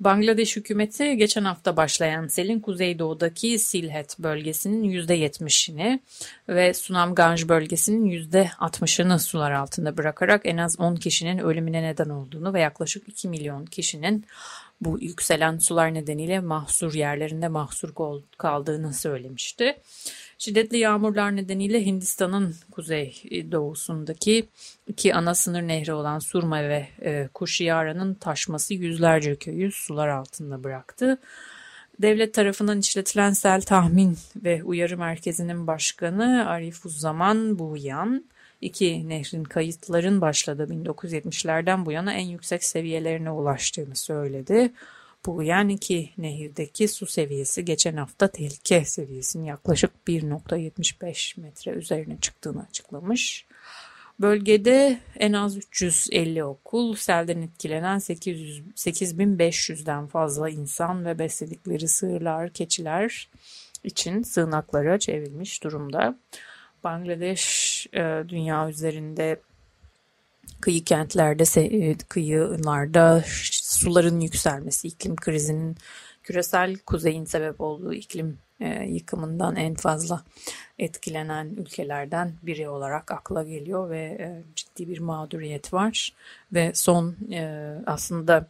Bangladeş 0.00 0.56
hükümeti 0.56 1.16
geçen 1.16 1.44
hafta 1.44 1.76
başlayan 1.76 2.26
selin 2.26 2.60
kuzeydoğudaki 2.60 3.58
Silhet 3.58 4.18
bölgesinin 4.18 4.90
%70'ini 4.90 6.00
ve 6.48 6.74
Sunamganj 6.74 7.48
bölgesinin 7.48 8.30
%60'ını 8.30 9.18
sular 9.18 9.50
altında 9.52 9.96
bırakarak 9.96 10.40
en 10.44 10.56
az 10.56 10.80
10 10.80 10.96
kişinin 10.96 11.38
ölümüne 11.38 11.82
neden 11.82 12.08
olduğunu 12.08 12.54
ve 12.54 12.60
yaklaşık 12.60 13.08
2 13.08 13.28
milyon 13.28 13.66
kişinin 13.66 14.24
bu 14.80 15.00
yükselen 15.00 15.58
sular 15.58 15.94
nedeniyle 15.94 16.40
mahsur 16.40 16.94
yerlerinde 16.94 17.48
mahsur 17.48 17.94
kaldığını 18.38 18.94
söylemişti. 18.94 19.76
Şiddetli 20.38 20.78
yağmurlar 20.78 21.36
nedeniyle 21.36 21.86
Hindistan'ın 21.86 22.54
kuzey 22.70 23.22
doğusundaki 23.52 24.48
iki 24.86 25.14
ana 25.14 25.34
sınır 25.34 25.62
nehri 25.62 25.92
olan 25.92 26.18
Surma 26.18 26.62
ve 26.62 26.88
e, 27.02 27.28
Kuşiyara'nın 27.34 28.14
taşması 28.14 28.74
yüzlerce 28.74 29.36
köyü 29.36 29.72
sular 29.72 30.08
altında 30.08 30.64
bıraktı. 30.64 31.18
Devlet 32.02 32.34
tarafından 32.34 32.78
işletilen 32.78 33.30
sel 33.30 33.60
tahmin 33.60 34.18
ve 34.36 34.64
uyarı 34.64 34.98
merkezinin 34.98 35.66
başkanı 35.66 36.48
Arif 36.48 36.86
Uzzaman 36.86 37.58
Buyan, 37.58 38.24
iki 38.60 39.08
nehrin 39.08 39.44
kayıtların 39.44 40.20
başladığı 40.20 40.64
1970'lerden 40.64 41.86
bu 41.86 41.92
yana 41.92 42.12
en 42.12 42.26
yüksek 42.26 42.64
seviyelerine 42.64 43.30
ulaştığını 43.30 43.96
söyledi. 43.96 44.72
Bu 45.26 45.42
yani 45.42 45.72
iki 45.72 46.10
nehirdeki 46.18 46.88
su 46.88 47.06
seviyesi 47.06 47.64
geçen 47.64 47.96
hafta 47.96 48.28
tehlike 48.28 48.84
seviyesinin 48.84 49.44
yaklaşık 49.44 49.90
1.75 50.08 51.40
metre 51.40 51.70
üzerine 51.70 52.18
çıktığını 52.20 52.66
açıklamış. 52.68 53.46
Bölgede 54.20 55.00
en 55.16 55.32
az 55.32 55.56
350 55.56 56.44
okul, 56.44 56.94
selden 56.94 57.42
etkilenen 57.42 57.98
800, 57.98 58.62
8500'den 58.76 60.06
fazla 60.06 60.50
insan 60.50 61.04
ve 61.04 61.18
besledikleri 61.18 61.88
sığırlar, 61.88 62.52
keçiler 62.52 63.28
için 63.84 64.22
sığınaklara 64.22 64.98
çevrilmiş 64.98 65.64
durumda. 65.64 66.18
Bangladeş 66.84 67.65
e, 67.94 68.28
dünya 68.28 68.68
üzerinde 68.68 69.40
kıyı 70.60 70.84
kentlerde, 70.84 71.44
e, 71.60 71.98
kıyılarda 72.08 73.24
suların 73.62 74.20
yükselmesi, 74.20 74.88
iklim 74.88 75.16
krizinin 75.16 75.76
küresel 76.22 76.78
kuzeyin 76.78 77.24
sebep 77.24 77.60
olduğu 77.60 77.94
iklim 77.94 78.38
e, 78.60 78.84
yıkımından 78.84 79.56
en 79.56 79.74
fazla 79.74 80.22
etkilenen 80.78 81.46
ülkelerden 81.46 82.32
biri 82.42 82.68
olarak 82.68 83.12
akla 83.12 83.42
geliyor 83.42 83.90
ve 83.90 84.00
e, 84.00 84.42
ciddi 84.56 84.88
bir 84.88 84.98
mağduriyet 84.98 85.72
var. 85.72 86.12
Ve 86.52 86.72
son 86.74 87.16
e, 87.32 87.74
aslında 87.86 88.48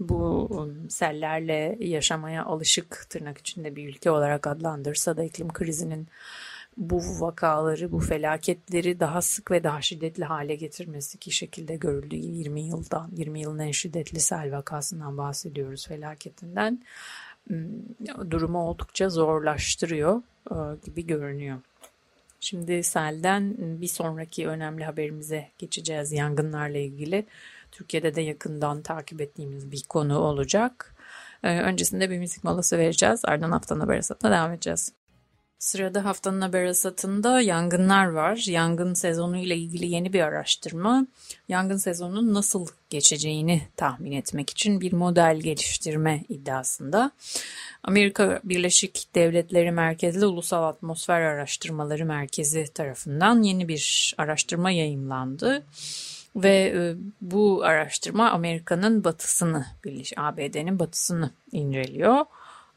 bu 0.00 0.46
um, 0.50 0.90
sellerle 0.90 1.76
yaşamaya 1.80 2.44
alışık 2.44 3.06
tırnak 3.10 3.38
içinde 3.38 3.76
bir 3.76 3.88
ülke 3.88 4.10
olarak 4.10 4.46
adlandırsa 4.46 5.16
da 5.16 5.24
iklim 5.24 5.52
krizinin 5.52 6.08
bu 6.76 7.20
vakaları, 7.20 7.92
bu 7.92 8.00
felaketleri 8.00 9.00
daha 9.00 9.22
sık 9.22 9.50
ve 9.50 9.64
daha 9.64 9.82
şiddetli 9.82 10.24
hale 10.24 10.54
getirmesi 10.54 11.18
ki 11.18 11.30
şekilde 11.30 11.76
görüldü 11.76 12.16
20 12.16 12.62
yıldan, 12.62 13.10
20 13.16 13.40
yılın 13.40 13.58
en 13.58 13.70
şiddetli 13.70 14.20
sel 14.20 14.56
vakasından 14.56 15.18
bahsediyoruz 15.18 15.88
felaketinden. 15.88 16.82
Hmm, 17.46 18.30
durumu 18.30 18.58
oldukça 18.58 19.08
zorlaştırıyor 19.08 20.22
e, 20.50 20.54
gibi 20.84 21.06
görünüyor. 21.06 21.58
Şimdi 22.40 22.82
selden 22.82 23.54
bir 23.58 23.86
sonraki 23.86 24.48
önemli 24.48 24.84
haberimize 24.84 25.48
geçeceğiz 25.58 26.12
yangınlarla 26.12 26.78
ilgili. 26.78 27.26
Türkiye'de 27.72 28.14
de 28.14 28.20
yakından 28.20 28.82
takip 28.82 29.20
ettiğimiz 29.20 29.72
bir 29.72 29.82
konu 29.88 30.18
olacak. 30.18 30.94
E, 31.42 31.60
öncesinde 31.60 32.10
bir 32.10 32.18
müzik 32.18 32.44
molası 32.44 32.78
vereceğiz. 32.78 33.20
Ardından 33.24 33.52
haftanın 33.52 33.80
haber 33.80 34.02
devam 34.02 34.52
edeceğiz. 34.52 34.92
Sırada 35.62 36.04
haftanın 36.04 36.40
haber 36.40 36.64
asatında 36.64 37.40
yangınlar 37.40 38.06
var. 38.06 38.44
Yangın 38.48 38.94
sezonu 38.94 39.38
ile 39.38 39.56
ilgili 39.56 39.86
yeni 39.86 40.12
bir 40.12 40.20
araştırma, 40.20 41.06
yangın 41.48 41.76
sezonunun 41.76 42.34
nasıl 42.34 42.66
geçeceğini 42.90 43.62
tahmin 43.76 44.12
etmek 44.12 44.50
için 44.50 44.80
bir 44.80 44.92
model 44.92 45.40
geliştirme 45.40 46.24
iddiasında. 46.28 47.10
Amerika 47.82 48.40
Birleşik 48.44 49.14
Devletleri 49.14 49.72
merkezli 49.72 50.26
Ulusal 50.26 50.62
Atmosfer 50.62 51.20
Araştırmaları 51.20 52.06
Merkezi 52.06 52.64
tarafından 52.74 53.42
yeni 53.42 53.68
bir 53.68 54.14
araştırma 54.18 54.70
yayımlandı. 54.70 55.62
Ve 56.36 56.72
e, 56.76 56.94
bu 57.20 57.64
araştırma 57.64 58.30
Amerika'nın 58.30 59.04
batısını, 59.04 59.66
ABD'nin 60.16 60.78
batısını 60.78 61.30
inceliyor. 61.52 62.24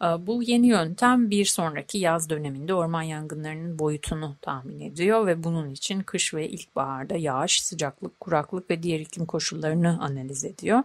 Ee, 0.01 0.05
bu 0.05 0.43
yeni 0.43 0.67
yöntem 0.67 1.29
bir 1.29 1.45
sonraki 1.45 1.97
yaz 1.97 2.29
döneminde 2.29 2.73
orman 2.73 3.01
yangınlarının 3.01 3.79
boyutunu 3.79 4.35
tahmin 4.41 4.79
ediyor 4.79 5.27
ve 5.27 5.43
bunun 5.43 5.69
için 5.69 6.01
kış 6.01 6.33
ve 6.33 6.49
ilkbaharda 6.49 7.15
yağış, 7.15 7.61
sıcaklık, 7.61 8.19
kuraklık 8.19 8.69
ve 8.69 8.83
diğer 8.83 8.99
iklim 8.99 9.25
koşullarını 9.25 10.01
analiz 10.01 10.45
ediyor. 10.45 10.83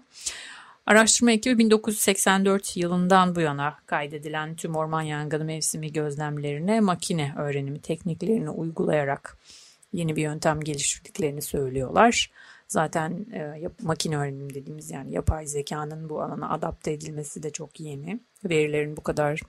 Araştırma 0.87 1.33
ekibi 1.33 1.59
1984 1.59 2.77
yılından 2.77 3.37
bu 3.37 3.40
yana 3.40 3.77
kaydedilen 3.87 4.57
tüm 4.57 4.77
orman 4.77 5.03
yangını 5.03 5.44
mevsimi 5.44 5.92
gözlemlerine 5.92 6.81
makine 6.81 7.35
öğrenimi 7.38 7.81
tekniklerini 7.81 8.51
uygulayarak 8.51 9.38
yeni 9.92 10.16
bir 10.16 10.23
yöntem 10.23 10.61
geliştirdiklerini 10.61 11.42
söylüyorlar. 11.42 12.31
Zaten 12.70 13.26
e, 13.33 13.38
yap, 13.38 13.72
makine 13.83 14.16
öğrenimi 14.16 14.54
dediğimiz 14.54 14.90
yani 14.90 15.12
yapay 15.12 15.46
zekanın 15.46 16.09
bu 16.09 16.22
alana 16.22 16.50
adapte 16.50 16.92
edilmesi 16.92 17.42
de 17.42 17.50
çok 17.50 17.80
yeni. 17.80 18.20
Verilerin 18.44 18.96
bu 18.96 19.00
kadar 19.00 19.40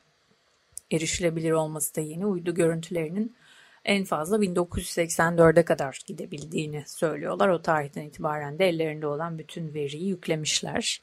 erişilebilir 0.91 1.51
olması 1.51 1.95
da 1.95 2.01
yeni. 2.01 2.25
Uydu 2.25 2.53
görüntülerinin 2.53 3.36
en 3.86 4.04
fazla 4.04 4.38
1984'e 4.38 5.65
kadar 5.65 6.00
gidebildiğini 6.06 6.84
söylüyorlar. 6.88 7.50
O 7.50 7.62
tarihten 7.62 8.02
itibaren 8.02 8.60
de 8.60 8.70
ellerinde 8.70 9.08
olan 9.08 9.38
bütün 9.38 9.74
veriyi 9.74 10.08
yüklemişler. 10.08 11.02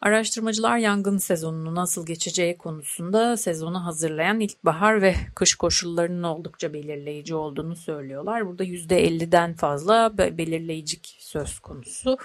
Araştırmacılar 0.00 0.78
yangın 0.78 1.18
sezonunu 1.18 1.74
nasıl 1.74 2.06
geçeceği 2.06 2.58
konusunda 2.58 3.36
sezonu 3.36 3.84
hazırlayan 3.84 4.40
ilkbahar 4.40 5.02
ve 5.02 5.14
kış 5.34 5.54
koşullarının 5.54 6.22
oldukça 6.22 6.72
belirleyici 6.72 7.34
olduğunu 7.34 7.76
söylüyorlar. 7.76 8.46
Burada 8.46 8.64
%50'den 8.64 9.54
fazla 9.54 10.18
belirleyicik 10.18 11.16
söz 11.18 11.58
konusu. 11.58 12.18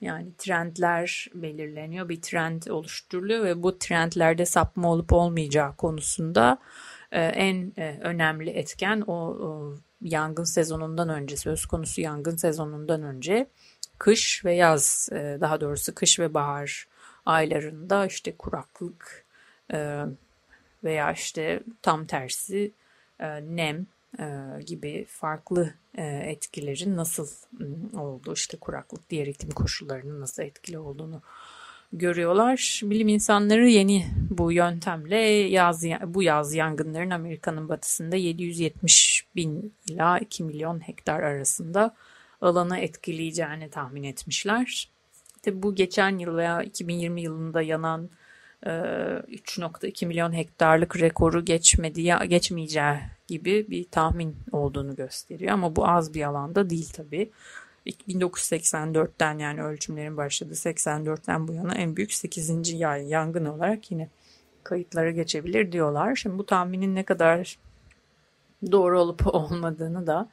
Yani 0.00 0.36
trendler 0.38 1.28
belirleniyor, 1.34 2.08
bir 2.08 2.22
trend 2.22 2.62
oluşturuluyor 2.62 3.44
ve 3.44 3.62
bu 3.62 3.78
trendlerde 3.78 4.46
sapma 4.46 4.92
olup 4.92 5.12
olmayacağı 5.12 5.76
konusunda 5.76 6.58
en 7.18 7.72
e, 7.78 7.98
önemli 8.00 8.50
etken 8.50 9.04
o, 9.06 9.74
yangın 10.00 10.44
sezonundan 10.44 11.08
önce 11.08 11.36
söz 11.36 11.66
konusu 11.66 12.00
yangın 12.00 12.36
sezonundan 12.36 13.02
önce 13.02 13.46
kış 13.98 14.44
ve 14.44 14.54
yaz 14.54 15.08
e, 15.12 15.38
daha 15.40 15.60
doğrusu 15.60 15.94
kış 15.94 16.18
ve 16.18 16.34
bahar 16.34 16.88
aylarında 17.26 18.06
işte 18.06 18.36
kuraklık 18.36 19.24
veya 20.84 21.12
işte 21.12 21.62
tam 21.82 22.06
tersi 22.06 22.72
nem 23.42 23.86
gibi 24.66 25.04
farklı 25.08 25.74
etkilerin 26.22 26.96
nasıl 26.96 27.28
olduğu 27.96 28.32
işte 28.32 28.56
kuraklık 28.56 29.10
diğer 29.10 29.26
iklim 29.26 29.50
koşullarının 29.50 30.20
nasıl 30.20 30.42
etkili 30.42 30.78
olduğunu 30.78 31.22
görüyorlar. 31.92 32.80
Bilim 32.84 33.08
insanları 33.08 33.68
yeni 33.68 34.06
bu 34.30 34.52
yöntemle 34.52 35.18
yaz, 35.26 35.84
bu 36.06 36.22
yaz 36.22 36.54
yangınların 36.54 37.10
Amerika'nın 37.10 37.68
batısında 37.68 38.16
770 38.16 39.26
bin 39.36 39.74
ila 39.88 40.18
2 40.18 40.44
milyon 40.44 40.80
hektar 40.80 41.22
arasında 41.22 41.94
alanı 42.40 42.78
etkileyeceğini 42.78 43.70
tahmin 43.70 44.02
etmişler. 44.02 44.90
Tabi 45.42 45.62
bu 45.62 45.74
geçen 45.74 46.18
yıl 46.18 46.36
veya 46.36 46.62
2020 46.62 47.22
yılında 47.22 47.62
yanan 47.62 48.10
3.2 48.62 50.06
milyon 50.06 50.32
hektarlık 50.32 51.00
rekoru 51.00 51.44
geçmedi, 51.44 52.02
geçmeyeceği 52.28 52.96
gibi 53.28 53.66
bir 53.70 53.84
tahmin 53.84 54.36
olduğunu 54.52 54.96
gösteriyor. 54.96 55.52
Ama 55.52 55.76
bu 55.76 55.88
az 55.88 56.14
bir 56.14 56.22
alanda 56.22 56.70
değil 56.70 56.90
tabii. 56.92 57.30
1984'ten 57.86 59.38
yani 59.38 59.62
ölçümlerin 59.62 60.16
başladığı 60.16 60.54
84'ten 60.54 61.48
bu 61.48 61.52
yana 61.52 61.74
en 61.74 61.96
büyük 61.96 62.12
8. 62.12 62.72
yangın 63.08 63.44
olarak 63.44 63.90
yine 63.90 64.08
kayıtlara 64.64 65.10
geçebilir 65.10 65.72
diyorlar. 65.72 66.16
Şimdi 66.16 66.38
bu 66.38 66.46
tahminin 66.46 66.94
ne 66.94 67.04
kadar 67.04 67.58
doğru 68.72 69.00
olup 69.00 69.26
olmadığını 69.34 70.06
da 70.06 70.30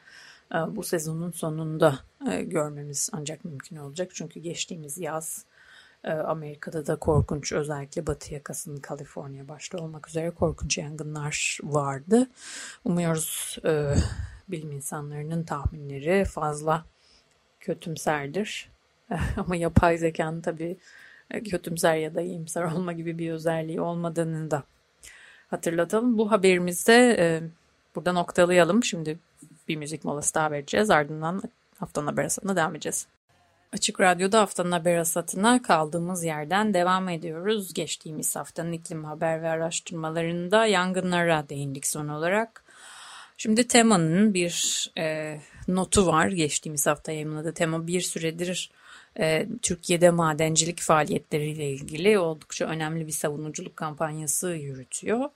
e, 0.54 0.56
bu 0.56 0.84
sezonun 0.84 1.32
sonunda 1.32 2.00
e, 2.32 2.44
görmemiz 2.44 3.10
ancak 3.14 3.46
mümkün 3.46 3.76
olacak. 3.76 4.12
Çünkü 4.14 4.40
geçtiğimiz 4.40 4.98
yaz 4.98 5.46
e, 6.04 6.12
Amerika'da 6.12 6.88
da 6.88 6.96
korkunç 6.96 7.54
özellikle 7.54 8.08
batı 8.08 8.34
yakasının 8.34 8.78
Kaliforniya 8.78 9.48
başta 9.48 9.78
olmak 9.78 10.10
üzere 10.10 10.32
korkunç 10.32 10.78
yangınlar 10.78 11.60
vardı. 11.64 12.30
Umuyoruz 12.86 13.58
bilim 14.50 14.72
insanlarının 14.72 15.44
tahminleri 15.44 16.26
fazla 16.26 16.86
kötümserdir. 17.60 18.70
Ama 19.38 19.56
yapay 19.56 19.98
zekanın 19.98 20.42
tabii 20.42 20.78
e, 21.32 21.44
kötümser 21.44 21.96
ya 21.96 22.16
da 22.16 22.22
iyimser 22.22 22.64
olma 22.64 22.94
gibi 22.94 23.18
bir 23.18 23.32
özelliği 23.32 23.82
olmadığını 23.82 24.52
da 24.52 24.64
hatırlatalım. 25.50 26.18
Bu 26.18 26.32
haberimizde 26.32 27.16
e, 27.20 27.42
burada 27.96 28.12
noktalayalım. 28.12 28.84
Şimdi 28.84 29.20
bir 29.68 29.76
müzik 29.76 30.06
molası 30.06 30.36
daha 30.36 30.52
vereceğiz. 30.52 30.90
Ardından 30.90 31.42
haftanın 31.80 32.08
haber 32.08 32.26
asatına 32.26 32.56
devam 32.56 32.76
edeceğiz. 32.76 33.08
Açık 33.74 34.02
Radyo'da 34.02 34.40
haftanın 34.40 34.72
haber 34.72 34.98
asatına 34.98 35.62
kaldığımız 35.62 36.24
yerden 36.24 36.74
devam 36.74 37.10
ediyoruz. 37.10 37.74
Geçtiğimiz 37.74 38.36
haftanın 38.36 38.72
iklim 38.72 39.06
haber 39.06 39.42
ve 39.42 39.50
araştırmalarında 39.50 40.66
yangınlara 40.66 41.50
değindik 41.50 41.88
son 41.88 42.08
olarak. 42.08 42.64
Şimdi 43.42 43.68
temanın 43.68 44.34
bir 44.34 44.88
e, 44.98 45.38
notu 45.68 46.08
var 46.08 46.28
geçtiğimiz 46.28 46.88
hafta 46.88 47.12
yayınladığı 47.12 47.54
tema 47.54 47.88
bir 47.88 48.02
süredir 48.02 48.72
e, 49.20 49.48
Türkiye'de 49.62 50.10
madencilik 50.10 50.82
faaliyetleriyle 50.82 51.72
ilgili 51.72 52.20
oldukça 52.20 52.66
önemli 52.66 53.08
bir 53.08 53.12
savunuculuk 53.12 53.76
kampanyası 53.76 54.50
yürütüyor. 54.50 55.30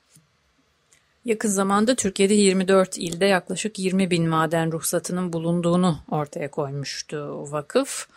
Yakın 1.26 1.50
zamanda 1.50 1.96
Türkiye'de 1.96 2.34
24 2.34 2.98
ilde 2.98 3.26
yaklaşık 3.26 3.80
20 3.80 4.12
bin 4.12 4.30
maden 4.30 4.72
ruhsatının 4.72 5.34
bulunduğunu 5.34 6.00
ortaya 6.12 6.52
koymuştu 6.52 7.52
vakıf. 7.52 8.08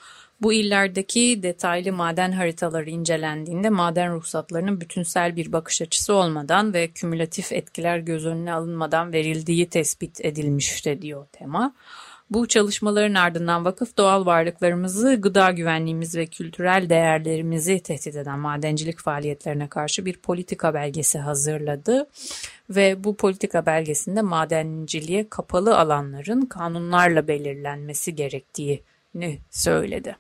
Bu 0.43 0.53
illerdeki 0.53 1.43
detaylı 1.43 1.93
maden 1.93 2.33
haritaları 2.33 2.91
incelendiğinde 2.91 3.71
maden 3.71 4.15
ruhsatlarının 4.15 4.81
bütünsel 4.81 5.37
bir 5.37 5.53
bakış 5.53 5.83
açısı 5.83 6.15
olmadan 6.15 6.75
ve 6.75 6.89
kümülatif 6.89 7.53
etkiler 7.53 7.99
göz 7.99 8.27
önüne 8.27 8.53
alınmadan 8.53 9.13
verildiği 9.13 9.69
tespit 9.69 10.25
edilmişti 10.25 11.03
diyor 11.03 11.27
tema. 11.33 11.75
Bu 12.31 12.49
çalışmaların 12.49 13.15
ardından 13.15 13.65
vakıf 13.65 13.97
doğal 13.97 14.27
varlıklarımızı, 14.27 15.15
gıda 15.15 15.51
güvenliğimiz 15.51 16.17
ve 16.17 16.27
kültürel 16.27 16.89
değerlerimizi 16.89 17.81
tehdit 17.81 18.17
eden 18.17 18.39
madencilik 18.39 18.99
faaliyetlerine 18.99 19.69
karşı 19.69 20.07
bir 20.07 20.17
politika 20.17 20.75
belgesi 20.75 21.19
hazırladı 21.19 22.09
ve 22.71 23.05
bu 23.05 23.17
politika 23.17 23.67
belgesinde 23.67 24.23
madenciliğe 24.23 25.29
kapalı 25.29 25.79
alanların 25.79 26.41
kanunlarla 26.47 27.29
belirlenmesi 27.29 28.15
gerektiğini 28.15 29.39
söyledi. 29.51 30.17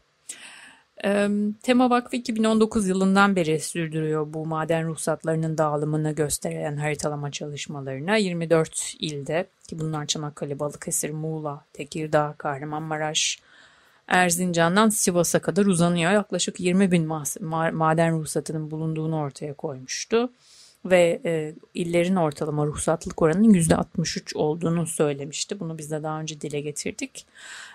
Tema 1.62 1.90
Vakfı 1.90 2.16
2019 2.16 2.88
yılından 2.88 3.36
beri 3.36 3.60
sürdürüyor 3.60 4.32
bu 4.32 4.46
maden 4.46 4.86
ruhsatlarının 4.88 5.58
dağılımını 5.58 6.12
gösteren 6.12 6.76
haritalama 6.76 7.30
çalışmalarına. 7.30 8.16
24 8.16 8.94
ilde 8.98 9.46
ki 9.68 9.78
bunlar 9.78 10.06
Çanakkale, 10.06 10.58
Balıkesir, 10.58 11.10
Muğla, 11.10 11.64
Tekirdağ, 11.72 12.34
Kahramanmaraş, 12.38 13.40
Erzincan'dan 14.08 14.88
Sivas'a 14.88 15.38
kadar 15.38 15.66
uzanıyor. 15.66 16.12
Yaklaşık 16.12 16.60
20 16.60 16.92
bin 16.92 17.06
maden 17.72 18.18
ruhsatının 18.18 18.70
bulunduğunu 18.70 19.18
ortaya 19.18 19.54
koymuştu 19.54 20.30
ve 20.90 21.20
e, 21.24 21.54
illerin 21.74 22.16
ortalama 22.16 22.66
ruhsatlık 22.66 23.22
oranının 23.22 23.54
%63 23.54 24.36
olduğunu 24.36 24.86
söylemişti. 24.86 25.60
Bunu 25.60 25.78
biz 25.78 25.90
de 25.90 26.02
daha 26.02 26.20
önce 26.20 26.40
dile 26.40 26.60
getirdik. 26.60 27.26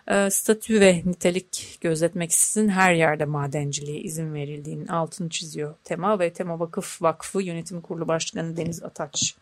E, 0.08 0.30
statü 0.30 0.80
ve 0.80 1.02
nitelik 1.06 1.78
gözetmeksizin 1.82 2.70
her 2.70 2.94
yerde 2.94 3.26
madenciliğe 3.26 4.02
izin 4.02 4.34
verildiğinin 4.34 4.88
altını 4.88 5.30
çiziyor 5.30 5.76
tema 5.84 6.20
ve 6.20 6.34
Tema 6.34 6.60
Vakıf 6.60 7.02
Vakfı 7.02 7.42
Yönetim 7.42 7.82
Kurulu 7.82 8.08
Başkanı 8.08 8.58
Deniz 8.58 8.84
Ataç 8.84 9.36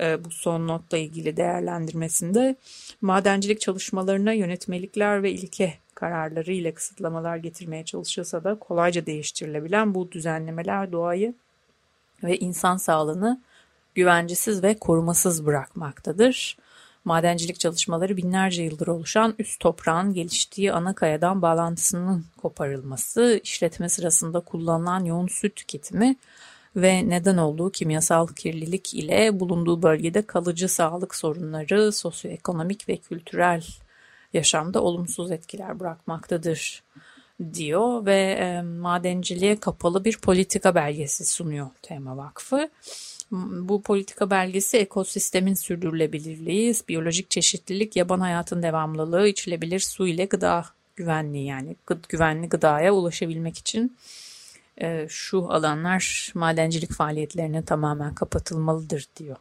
e, 0.00 0.24
bu 0.24 0.30
son 0.30 0.68
notla 0.68 0.98
ilgili 0.98 1.36
değerlendirmesinde 1.36 2.56
madencilik 3.00 3.60
çalışmalarına 3.60 4.32
yönetmelikler 4.32 5.22
ve 5.22 5.32
ilke 5.32 5.74
kararları 5.94 6.52
ile 6.52 6.74
kısıtlamalar 6.74 7.36
getirmeye 7.36 7.84
çalışılsa 7.84 8.44
da 8.44 8.58
kolayca 8.58 9.06
değiştirilebilen 9.06 9.94
bu 9.94 10.12
düzenlemeler 10.12 10.92
doğayı 10.92 11.34
ve 12.24 12.38
insan 12.38 12.76
sağlığını 12.76 13.40
güvencesiz 13.94 14.62
ve 14.62 14.78
korumasız 14.78 15.46
bırakmaktadır. 15.46 16.56
Madencilik 17.04 17.60
çalışmaları 17.60 18.16
binlerce 18.16 18.62
yıldır 18.62 18.86
oluşan 18.86 19.34
üst 19.38 19.60
toprağın 19.60 20.14
geliştiği 20.14 20.72
ana 20.72 20.94
kayadan 20.94 21.42
bağlantısının 21.42 22.24
koparılması, 22.36 23.40
işletme 23.44 23.88
sırasında 23.88 24.40
kullanılan 24.40 25.04
yoğun 25.04 25.26
süt 25.26 25.56
tüketimi 25.56 26.16
ve 26.76 27.08
neden 27.08 27.36
olduğu 27.36 27.70
kimyasal 27.70 28.26
kirlilik 28.26 28.94
ile 28.94 29.40
bulunduğu 29.40 29.82
bölgede 29.82 30.22
kalıcı 30.22 30.68
sağlık 30.68 31.14
sorunları, 31.14 31.92
sosyoekonomik 31.92 32.88
ve 32.88 32.96
kültürel 32.96 33.64
yaşamda 34.32 34.82
olumsuz 34.82 35.30
etkiler 35.30 35.80
bırakmaktadır 35.80 36.82
diyor 37.54 38.06
ve 38.06 38.36
e, 38.40 38.62
madenciliğe 38.62 39.56
kapalı 39.60 40.04
bir 40.04 40.18
politika 40.18 40.74
belgesi 40.74 41.24
sunuyor 41.24 41.70
Tema 41.82 42.16
Vakfı. 42.16 42.70
Bu 43.30 43.82
politika 43.82 44.30
belgesi 44.30 44.76
ekosistemin 44.76 45.54
sürdürülebilirliği, 45.54 46.74
biyolojik 46.88 47.30
çeşitlilik, 47.30 47.96
yaban 47.96 48.20
hayatın 48.20 48.62
devamlılığı, 48.62 49.28
içilebilir 49.28 49.80
su 49.80 50.06
ile 50.06 50.24
gıda 50.24 50.64
güvenliği 50.96 51.46
yani 51.46 51.76
gıd, 51.86 52.04
güvenli 52.08 52.48
gıdaya 52.48 52.92
ulaşabilmek 52.92 53.58
için 53.58 53.96
e, 54.80 55.06
şu 55.08 55.52
alanlar 55.52 56.32
madencilik 56.34 56.92
faaliyetlerine 56.92 57.64
tamamen 57.64 58.14
kapatılmalıdır 58.14 59.06
diyor 59.16 59.36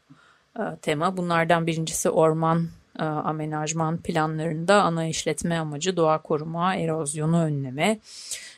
e, 0.60 0.78
tema. 0.82 1.18
Bunlardan 1.18 1.68
birincisi 1.68 2.10
orman 2.10 2.68
amenajman 3.00 3.98
planlarında 3.98 4.82
ana 4.82 5.06
işletme 5.06 5.58
amacı 5.58 5.98
doğa 5.98 6.22
koruma, 6.22 6.76
erozyonu 6.76 7.44
önleme, 7.44 8.00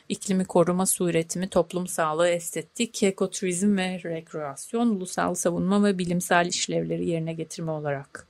iklimi 0.08 0.44
koruma, 0.44 0.86
su 0.86 1.10
üretimi, 1.10 1.48
toplum 1.48 1.86
sağlığı, 1.86 2.28
estetik, 2.28 3.02
ekoturizm 3.02 3.76
ve 3.76 4.00
rekreasyon, 4.04 4.88
ulusal 4.88 5.34
savunma 5.34 5.84
ve 5.84 5.98
bilimsel 5.98 6.46
işlevleri 6.46 7.08
yerine 7.08 7.32
getirme 7.32 7.70
olarak 7.70 8.26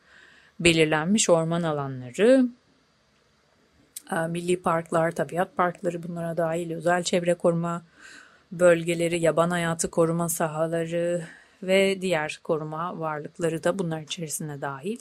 belirlenmiş 0.61 1.31
orman 1.31 1.63
alanları, 1.63 2.47
e, 4.13 4.17
milli 4.17 4.63
parklar, 4.63 5.11
tabiat 5.11 5.57
parkları 5.57 6.03
bunlara 6.03 6.37
dahil, 6.37 6.71
özel 6.71 7.03
çevre 7.03 7.35
koruma 7.35 7.83
bölgeleri, 8.53 9.21
yaban 9.21 9.51
hayatı 9.51 9.91
koruma 9.91 10.29
sahaları 10.29 11.25
ve 11.63 12.01
diğer 12.01 12.41
koruma 12.45 13.01
varlıkları 13.01 13.65
da 13.65 13.79
bunlar 13.79 14.01
içerisine 14.01 14.61
dahil. 14.61 14.99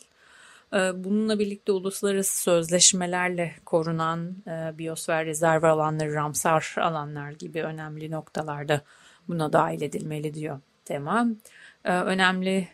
E, 0.75 1.03
bununla 1.03 1.39
birlikte 1.39 1.71
uluslararası 1.71 2.41
sözleşmelerle 2.41 3.55
korunan 3.65 4.35
e, 4.47 4.77
biyosfer 4.77 5.25
rezerv 5.25 5.63
alanları, 5.63 6.13
ramsar 6.13 6.75
alanlar 6.77 7.31
gibi 7.31 7.63
önemli 7.63 8.11
noktalarda 8.11 8.81
buna 9.27 9.53
dahil 9.53 9.81
edilmeli 9.81 10.33
diyor 10.33 10.59
tema. 10.85 11.27
Önemli 11.83 12.67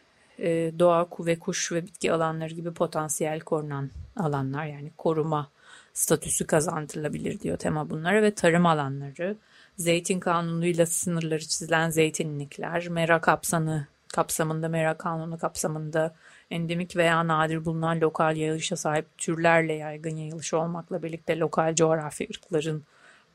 doğa, 0.79 1.07
ve 1.19 1.39
kuş 1.39 1.71
ve 1.71 1.83
bitki 1.83 2.13
alanları 2.13 2.53
gibi 2.53 2.73
potansiyel 2.73 3.39
korunan 3.39 3.89
alanlar 4.15 4.65
yani 4.65 4.91
koruma 4.97 5.49
statüsü 5.93 6.47
kazandırılabilir 6.47 7.39
diyor 7.39 7.57
tema 7.57 7.89
bunlara 7.89 8.21
ve 8.21 8.35
tarım 8.35 8.65
alanları, 8.65 9.37
zeytin 9.77 10.19
kanunuyla 10.19 10.85
sınırları 10.85 11.39
çizilen 11.39 11.89
zeytinlikler, 11.89 12.87
mera 12.87 13.21
kapsamı, 13.21 13.87
kapsamında 14.13 14.69
mera 14.69 14.97
kanunu 14.97 15.37
kapsamında 15.37 16.15
endemik 16.51 16.95
veya 16.95 17.27
nadir 17.27 17.65
bulunan 17.65 18.01
lokal 18.01 18.37
yağışa 18.37 18.75
sahip 18.75 19.17
türlerle 19.17 19.73
yaygın 19.73 20.15
yayılış 20.15 20.53
olmakla 20.53 21.03
birlikte 21.03 21.39
lokal 21.39 21.75
coğrafi 21.75 22.27
ırkların 22.29 22.83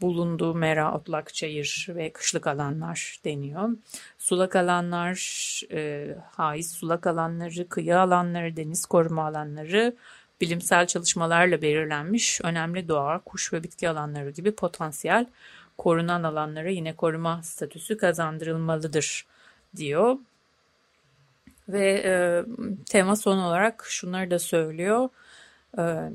bulunduğu 0.00 0.54
mera, 0.54 0.94
otlak, 0.94 1.34
çayır 1.34 1.86
ve 1.88 2.12
kışlık 2.12 2.46
alanlar 2.46 3.20
deniyor. 3.24 3.68
Sulak 4.18 4.56
alanlar, 4.56 5.16
e, 5.72 6.08
haiz 6.30 6.70
sulak 6.70 7.06
alanları, 7.06 7.68
kıyı 7.68 8.00
alanları, 8.00 8.56
deniz 8.56 8.86
koruma 8.86 9.26
alanları, 9.26 9.96
bilimsel 10.40 10.86
çalışmalarla 10.86 11.62
belirlenmiş 11.62 12.40
önemli 12.44 12.88
doğa, 12.88 13.18
kuş 13.18 13.52
ve 13.52 13.62
bitki 13.62 13.88
alanları 13.88 14.30
gibi 14.30 14.52
potansiyel 14.52 15.26
korunan 15.78 16.22
alanlara 16.22 16.70
yine 16.70 16.96
koruma 16.96 17.42
statüsü 17.42 17.96
kazandırılmalıdır 17.96 19.26
diyor. 19.76 20.16
Ve 21.68 22.02
e, 22.04 22.44
tema 22.86 23.16
son 23.16 23.38
olarak 23.38 23.84
şunları 23.88 24.30
da 24.30 24.38
söylüyor. 24.38 25.08
E, 25.78 26.10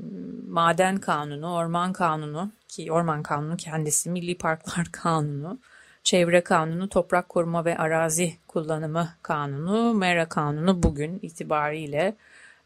maden 0.48 0.96
kanunu, 0.96 1.54
orman 1.54 1.92
kanunu 1.92 2.50
ki 2.68 2.92
orman 2.92 3.22
kanunu 3.22 3.56
kendisi, 3.56 4.10
milli 4.10 4.38
parklar 4.38 4.86
kanunu, 4.92 5.58
çevre 6.04 6.40
kanunu, 6.40 6.88
toprak 6.88 7.28
koruma 7.28 7.64
ve 7.64 7.78
arazi 7.78 8.36
kullanımı 8.48 9.08
kanunu, 9.22 9.94
mera 9.94 10.28
kanunu 10.28 10.82
bugün 10.82 11.18
itibariyle 11.22 12.16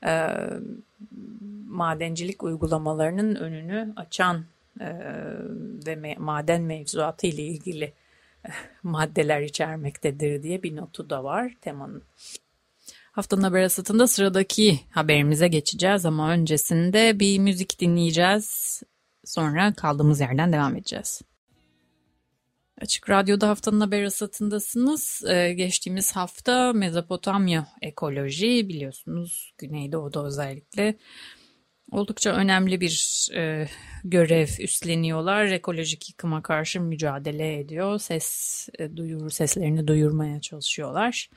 e, 0.07 0.29
madencilik 1.69 2.43
uygulamalarının 2.43 3.35
önünü 3.35 3.93
açan 3.97 4.45
e, 4.81 4.89
ve 5.87 5.93
me- 5.93 6.19
maden 6.19 6.63
mevzuatı 6.63 7.27
ile 7.27 7.43
ilgili 7.43 7.85
e, 8.45 8.51
maddeler 8.83 9.41
içermektedir 9.41 10.43
diye 10.43 10.63
bir 10.63 10.77
notu 10.77 11.11
da 11.11 11.25
var 11.25 11.53
temanın. 11.61 12.03
Haftanın 13.17 13.43
haber 13.43 13.63
asatında 13.63 14.07
sıradaki 14.07 14.81
haberimize 14.91 15.49
geçeceğiz 15.49 16.07
ama 16.07 16.31
öncesinde 16.31 17.21
bir 17.21 17.39
müzik 17.39 17.81
dinleyeceğiz. 17.81 18.83
Sonra 19.25 19.75
kaldığımız 19.75 20.21
yerden 20.21 20.53
devam 20.53 20.77
edeceğiz. 20.77 21.23
Açık 22.81 23.11
Radyo'da 23.11 23.49
haftanın 23.49 23.81
haber 23.81 24.03
asatındasınız. 24.03 25.23
Ee, 25.29 25.53
geçtiğimiz 25.53 26.17
hafta 26.17 26.73
Mezopotamya 26.73 27.67
ekoloji 27.83 28.69
biliyorsunuz 28.69 29.55
Güneydoğu'da 29.59 30.27
özellikle 30.27 30.97
oldukça 31.91 32.31
önemli 32.31 32.81
bir 32.81 33.29
e, 33.35 33.69
görev 34.05 34.49
üstleniyorlar. 34.61 35.45
Ekolojik 35.45 36.09
yıkıma 36.09 36.43
karşı 36.43 36.81
mücadele 36.81 37.59
ediyor. 37.59 37.99
Ses 37.99 38.69
e, 38.79 38.97
duyur 38.97 39.31
seslerini 39.31 39.89
duyurmaya 39.89 40.41
çalışıyorlar. 40.41 41.29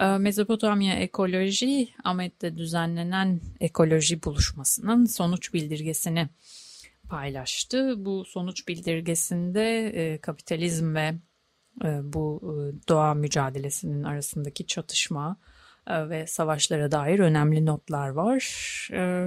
E, 0.00 0.18
Mezopotamya 0.18 0.94
Ekoloji 0.94 1.88
Ahmet'te 2.04 2.56
düzenlenen 2.56 3.40
ekoloji 3.60 4.22
buluşmasının 4.22 5.04
sonuç 5.04 5.54
bildirgesini 5.54 6.28
paylaştı. 7.08 7.94
Bu 7.96 8.24
sonuç 8.24 8.68
bildirgesinde 8.68 9.86
e, 9.86 10.18
kapitalizm 10.18 10.94
ve 10.94 11.14
e, 11.84 12.00
bu 12.02 12.40
e, 12.42 12.52
doğa 12.88 13.14
mücadelesinin 13.14 14.02
arasındaki 14.02 14.66
çatışma 14.66 15.36
ve 15.88 16.26
savaşlara 16.26 16.92
dair 16.92 17.18
önemli 17.18 17.66
notlar 17.66 18.08
var. 18.08 18.40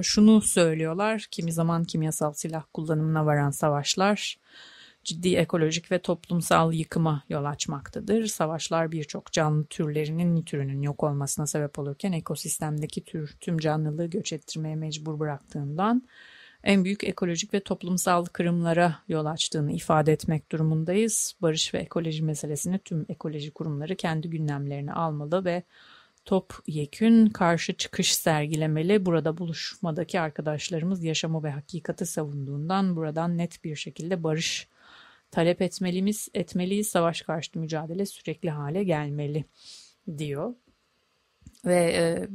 Şunu 0.02 0.40
söylüyorlar, 0.40 1.26
kimi 1.30 1.52
zaman 1.52 1.84
kimyasal 1.84 2.32
silah 2.32 2.62
kullanımına 2.72 3.26
varan 3.26 3.50
savaşlar 3.50 4.36
ciddi 5.04 5.36
ekolojik 5.36 5.92
ve 5.92 5.98
toplumsal 5.98 6.72
yıkıma 6.72 7.24
yol 7.28 7.44
açmaktadır. 7.44 8.26
Savaşlar 8.26 8.92
birçok 8.92 9.32
canlı 9.32 9.64
türlerinin 9.64 10.42
türünün 10.42 10.82
yok 10.82 11.02
olmasına 11.02 11.46
sebep 11.46 11.78
olurken 11.78 12.12
ekosistemdeki 12.12 13.04
tür 13.04 13.36
tüm 13.40 13.58
canlılığı 13.58 14.06
göç 14.06 14.32
ettirmeye 14.32 14.76
mecbur 14.76 15.20
bıraktığından 15.20 16.02
en 16.64 16.84
büyük 16.84 17.04
ekolojik 17.04 17.54
ve 17.54 17.60
toplumsal 17.60 18.24
kırımlara 18.24 18.96
yol 19.08 19.26
açtığını 19.26 19.72
ifade 19.72 20.12
etmek 20.12 20.52
durumundayız. 20.52 21.34
Barış 21.42 21.74
ve 21.74 21.78
ekoloji 21.78 22.22
meselesini 22.22 22.78
tüm 22.78 23.06
ekoloji 23.08 23.50
kurumları 23.50 23.96
kendi 23.96 24.30
gündemlerine 24.30 24.92
almalı 24.92 25.44
ve 25.44 25.62
top 26.24 26.54
yekün 26.66 27.26
karşı 27.26 27.72
çıkış 27.72 28.14
sergilemeli. 28.14 29.06
Burada 29.06 29.38
buluşmadaki 29.38 30.20
arkadaşlarımız 30.20 31.04
yaşamı 31.04 31.42
ve 31.42 31.50
hakikati 31.50 32.06
savunduğundan 32.06 32.96
buradan 32.96 33.38
net 33.38 33.64
bir 33.64 33.76
şekilde 33.76 34.22
barış 34.22 34.68
talep 35.34 35.62
etmeliyiz, 35.62 36.28
etmeliyiz. 36.34 36.88
Savaş 36.88 37.22
karşıtı 37.22 37.58
mücadele 37.58 38.06
sürekli 38.06 38.50
hale 38.50 38.84
gelmeli 38.84 39.44
diyor. 40.18 40.54
Ve 41.64 41.92
e, 41.92 42.28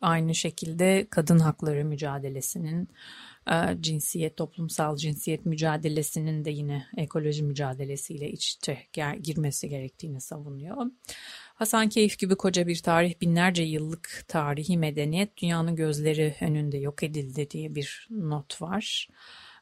aynı 0.00 0.34
şekilde 0.34 1.06
kadın 1.10 1.38
hakları 1.38 1.84
mücadelesinin 1.84 2.88
e, 3.50 3.54
cinsiyet, 3.80 4.36
toplumsal 4.36 4.96
cinsiyet 4.96 5.46
mücadelesinin 5.46 6.44
de 6.44 6.50
yine 6.50 6.86
ekoloji 6.96 7.42
mücadelesiyle 7.42 8.30
iç 8.30 8.54
içe 8.54 8.78
girmesi 9.22 9.68
gerektiğini 9.68 10.20
savunuyor. 10.20 10.76
Hasan 11.54 11.88
Keyif 11.88 12.18
gibi 12.18 12.34
koca 12.34 12.66
bir 12.66 12.82
tarih, 12.82 13.20
binlerce 13.20 13.62
yıllık 13.62 14.24
tarihi 14.28 14.78
medeniyet 14.78 15.36
dünyanın 15.36 15.76
gözleri 15.76 16.36
önünde 16.40 16.78
yok 16.78 17.02
edildi 17.02 17.50
diye 17.50 17.74
bir 17.74 18.08
not 18.10 18.62
var. 18.62 19.08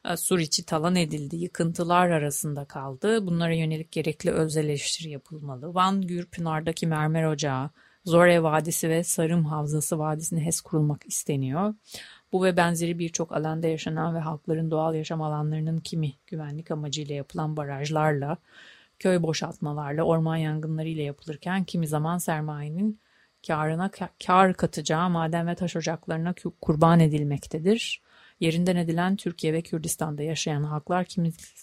E, 0.05 0.17
Suriçi 0.17 0.65
talan 0.65 0.95
edildi, 0.95 1.35
yıkıntılar 1.35 2.09
arasında 2.09 2.65
kaldı. 2.65 3.27
Bunlara 3.27 3.53
yönelik 3.53 3.91
gerekli 3.91 4.31
öz 4.31 4.57
eleştiri 4.57 5.09
yapılmalı. 5.09 5.73
Van 5.73 6.01
Gürpınar'daki 6.01 6.87
mermer 6.87 7.23
ocağı, 7.23 7.69
Zore 8.05 8.43
Vadisi 8.43 8.89
ve 8.89 9.03
Sarım 9.03 9.45
Havzası 9.45 9.99
Vadisi'ne 9.99 10.45
HES 10.45 10.61
kurulmak 10.61 11.07
isteniyor. 11.07 11.73
Bu 12.31 12.43
ve 12.43 12.57
benzeri 12.57 12.99
birçok 12.99 13.31
alanda 13.31 13.67
yaşanan 13.67 14.15
ve 14.15 14.19
halkların 14.19 14.71
doğal 14.71 14.95
yaşam 14.95 15.21
alanlarının 15.21 15.77
kimi 15.77 16.13
güvenlik 16.27 16.71
amacıyla 16.71 17.15
yapılan 17.15 17.57
barajlarla, 17.57 18.37
köy 18.99 19.21
boşaltmalarla, 19.21 20.03
orman 20.03 20.35
yangınlarıyla 20.37 21.03
yapılırken 21.03 21.63
kimi 21.63 21.87
zaman 21.87 22.17
sermayenin 22.17 22.99
karına 23.47 23.91
kar 24.25 24.53
katacağı 24.53 25.09
maden 25.09 25.47
ve 25.47 25.55
taş 25.55 25.75
ocaklarına 25.75 26.33
kurban 26.61 26.99
edilmektedir. 26.99 28.01
Yerinden 28.39 28.75
edilen 28.75 29.15
Türkiye 29.15 29.53
ve 29.53 29.61
Kürdistan'da 29.61 30.23
yaşayan 30.23 30.63
halklar 30.63 31.07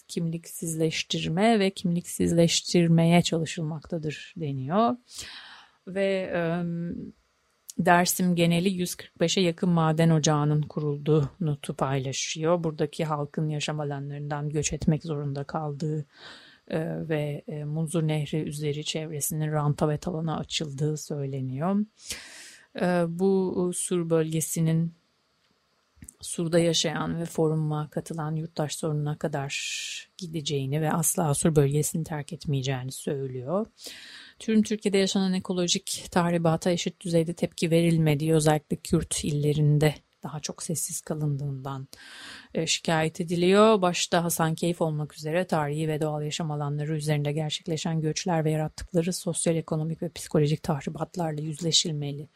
kimliksizleştirme 0.07 1.59
ve 1.59 1.69
kimliksizleştirmeye 1.69 3.21
çalışılmaktadır 3.21 4.33
deniyor. 4.37 4.95
Ve 5.87 6.31
Dersim 7.77 8.35
geneli 8.35 8.69
145'e 8.69 9.43
yakın 9.43 9.69
maden 9.69 10.09
ocağının 10.09 10.61
kurulduğu 10.61 11.29
notu 11.39 11.73
paylaşıyor. 11.73 12.63
Buradaki 12.63 13.05
halkın 13.05 13.49
yaşam 13.49 13.79
alanlarından 13.79 14.49
göç 14.49 14.73
etmek 14.73 15.03
zorunda 15.03 15.43
kaldığı 15.43 16.05
e, 16.67 17.09
ve 17.09 17.43
e, 17.47 17.63
Munzur 17.63 18.07
Nehri 18.07 18.37
üzeri 18.37 18.83
çevresinin 18.83 19.51
ranta 19.51 19.89
ve 19.89 19.97
talana 19.97 20.37
açıldığı 20.37 20.97
söyleniyor. 20.97 21.85
E, 22.81 22.85
bu 23.07 23.71
sur 23.75 24.09
bölgesinin 24.09 24.93
Sur'da 26.21 26.59
yaşayan 26.59 27.19
ve 27.19 27.25
foruma 27.25 27.89
katılan 27.89 28.35
yurttaş 28.35 28.75
sorununa 28.75 29.17
kadar 29.17 29.55
gideceğini 30.17 30.81
ve 30.81 30.91
asla 30.91 31.33
Sur 31.33 31.55
bölgesini 31.55 32.03
terk 32.03 32.33
etmeyeceğini 32.33 32.91
söylüyor. 32.91 33.65
Tüm 34.39 34.63
Türkiye'de 34.63 34.97
yaşanan 34.97 35.33
ekolojik 35.33 36.07
tahribata 36.11 36.71
eşit 36.71 37.01
düzeyde 37.01 37.33
tepki 37.33 37.71
verilmediği 37.71 38.33
özellikle 38.33 38.75
Kürt 38.75 39.23
illerinde 39.23 39.95
daha 40.25 40.39
çok 40.39 40.63
sessiz 40.63 41.01
kalındığından 41.01 41.87
e, 42.53 42.67
şikayet 42.67 43.21
ediliyor. 43.21 43.81
Başta 43.81 44.23
Hasankeyf 44.23 44.81
olmak 44.81 45.17
üzere 45.17 45.47
tarihi 45.47 45.87
ve 45.87 46.01
doğal 46.01 46.23
yaşam 46.23 46.51
alanları 46.51 46.95
üzerinde 46.95 47.31
gerçekleşen 47.31 48.01
göçler 48.01 48.45
ve 48.45 48.51
yarattıkları 48.51 49.13
sosyal, 49.13 49.55
ekonomik 49.55 50.01
ve 50.01 50.09
psikolojik 50.09 50.63
tahribatlarla 50.63 51.41
yüzleşilmeli 51.41 52.29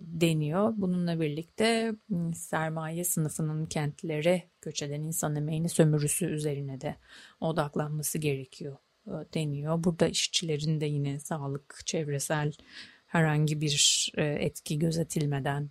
deniyor. 0.00 0.72
Bununla 0.76 1.20
birlikte 1.20 1.92
sermaye 2.34 3.04
sınıfının 3.04 3.66
kentlere 3.66 4.42
göç 4.62 4.82
eden 4.82 5.00
insan 5.02 5.36
emeğini 5.36 5.68
sömürüsü 5.68 6.26
üzerine 6.26 6.80
de 6.80 6.96
odaklanması 7.40 8.18
gerekiyor 8.18 8.76
e, 9.06 9.10
deniyor. 9.34 9.84
Burada 9.84 10.08
işçilerin 10.08 10.80
de 10.80 10.86
yine 10.86 11.20
sağlık, 11.20 11.80
çevresel 11.86 12.52
herhangi 13.06 13.60
bir 13.60 14.12
etki 14.16 14.78
gözetilmeden 14.78 15.70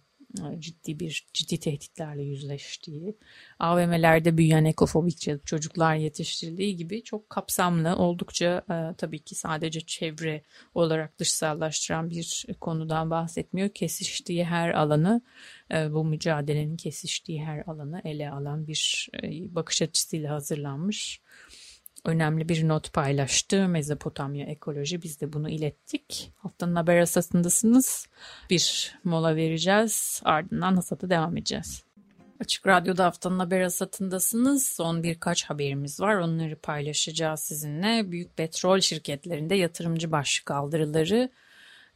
ciddi 0.60 1.00
bir 1.00 1.28
ciddi 1.34 1.60
tehditlerle 1.60 2.24
yüzleştiği, 2.24 3.18
AVM'lerde 3.60 4.38
büyüyen 4.38 4.66
ekofobik 4.66 5.46
çocuklar 5.46 5.96
yetiştirildiği 5.96 6.76
gibi 6.76 7.04
çok 7.04 7.30
kapsamlı, 7.30 7.96
oldukça 7.96 8.64
e, 8.70 8.96
tabii 8.98 9.20
ki 9.20 9.36
sadece 9.36 9.82
çevre 9.82 10.42
olarak 10.74 11.20
dışsallaştıran 11.20 12.10
bir 12.10 12.46
konudan 12.62 13.10
bahsetmiyor. 13.10 13.70
Kesiştiği 13.70 14.46
her 14.46 14.70
alanı, 14.70 15.22
e, 15.72 15.94
bu 15.94 16.06
mücadelenin 16.06 16.78
kesiştiği 16.78 17.46
her 17.46 17.64
alanı 17.68 18.02
ele 18.04 18.32
alan 18.32 18.68
bir 18.68 19.10
e, 19.24 19.56
bakış 19.56 19.82
açısıyla 19.82 20.34
hazırlanmış 20.34 21.22
önemli 22.06 22.50
bir 22.50 22.68
not 22.68 22.94
paylaştı. 22.94 23.68
Mezopotamya 23.68 24.46
ekoloji 24.46 25.02
biz 25.02 25.22
de 25.22 25.34
bunu 25.34 25.50
ilettik. 25.50 26.32
Haftanın 26.36 26.76
haber 26.76 26.98
asasındasınız. 26.98 28.08
Bir 28.50 28.96
mola 29.04 29.36
vereceğiz. 29.36 30.22
Ardından 30.26 30.76
hasata 30.76 31.10
devam 31.10 31.38
edeceğiz. 31.38 31.84
Açık 32.40 32.68
Radyo'da 32.68 33.06
haftanın 33.06 33.40
haber 33.40 33.62
asatındasınız. 33.62 34.66
Son 34.66 35.04
birkaç 35.04 35.46
haberimiz 35.46 36.00
var. 36.00 36.16
Onları 36.16 36.56
paylaşacağız 36.56 37.40
sizinle. 37.40 38.12
Büyük 38.12 38.38
petrol 38.38 38.80
şirketlerinde 38.80 39.56
yatırımcı 39.56 40.12
baş 40.12 40.40
kaldırıları 40.40 41.30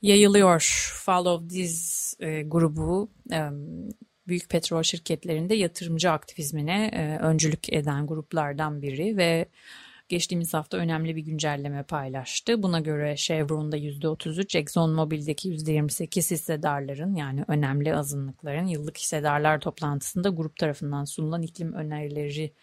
yayılıyor. 0.01 0.91
Follow 1.05 1.47
This 1.47 2.13
e, 2.19 2.41
grubu 2.41 3.09
e, 3.31 3.49
büyük 4.27 4.49
petrol 4.49 4.83
şirketlerinde 4.83 5.55
yatırımcı 5.55 6.11
aktivizmine 6.11 6.87
e, 6.93 7.23
öncülük 7.23 7.73
eden 7.73 8.07
gruplardan 8.07 8.81
biri 8.81 9.17
ve 9.17 9.45
geçtiğimiz 10.09 10.53
hafta 10.53 10.77
önemli 10.77 11.15
bir 11.15 11.21
güncelleme 11.21 11.83
paylaştı. 11.83 12.63
Buna 12.63 12.79
göre 12.79 13.15
Chevron'da 13.17 13.77
%33, 13.77 14.57
ExxonMobil'deki 14.57 15.49
%28 15.49 16.31
hissedarların 16.31 17.15
yani 17.15 17.45
önemli 17.47 17.95
azınlıkların 17.95 18.67
yıllık 18.67 18.97
hissedarlar 18.97 19.59
toplantısında 19.59 20.29
grup 20.29 20.55
tarafından 20.55 21.05
sunulan 21.05 21.41
iklim 21.41 21.73
önerileri 21.73 22.53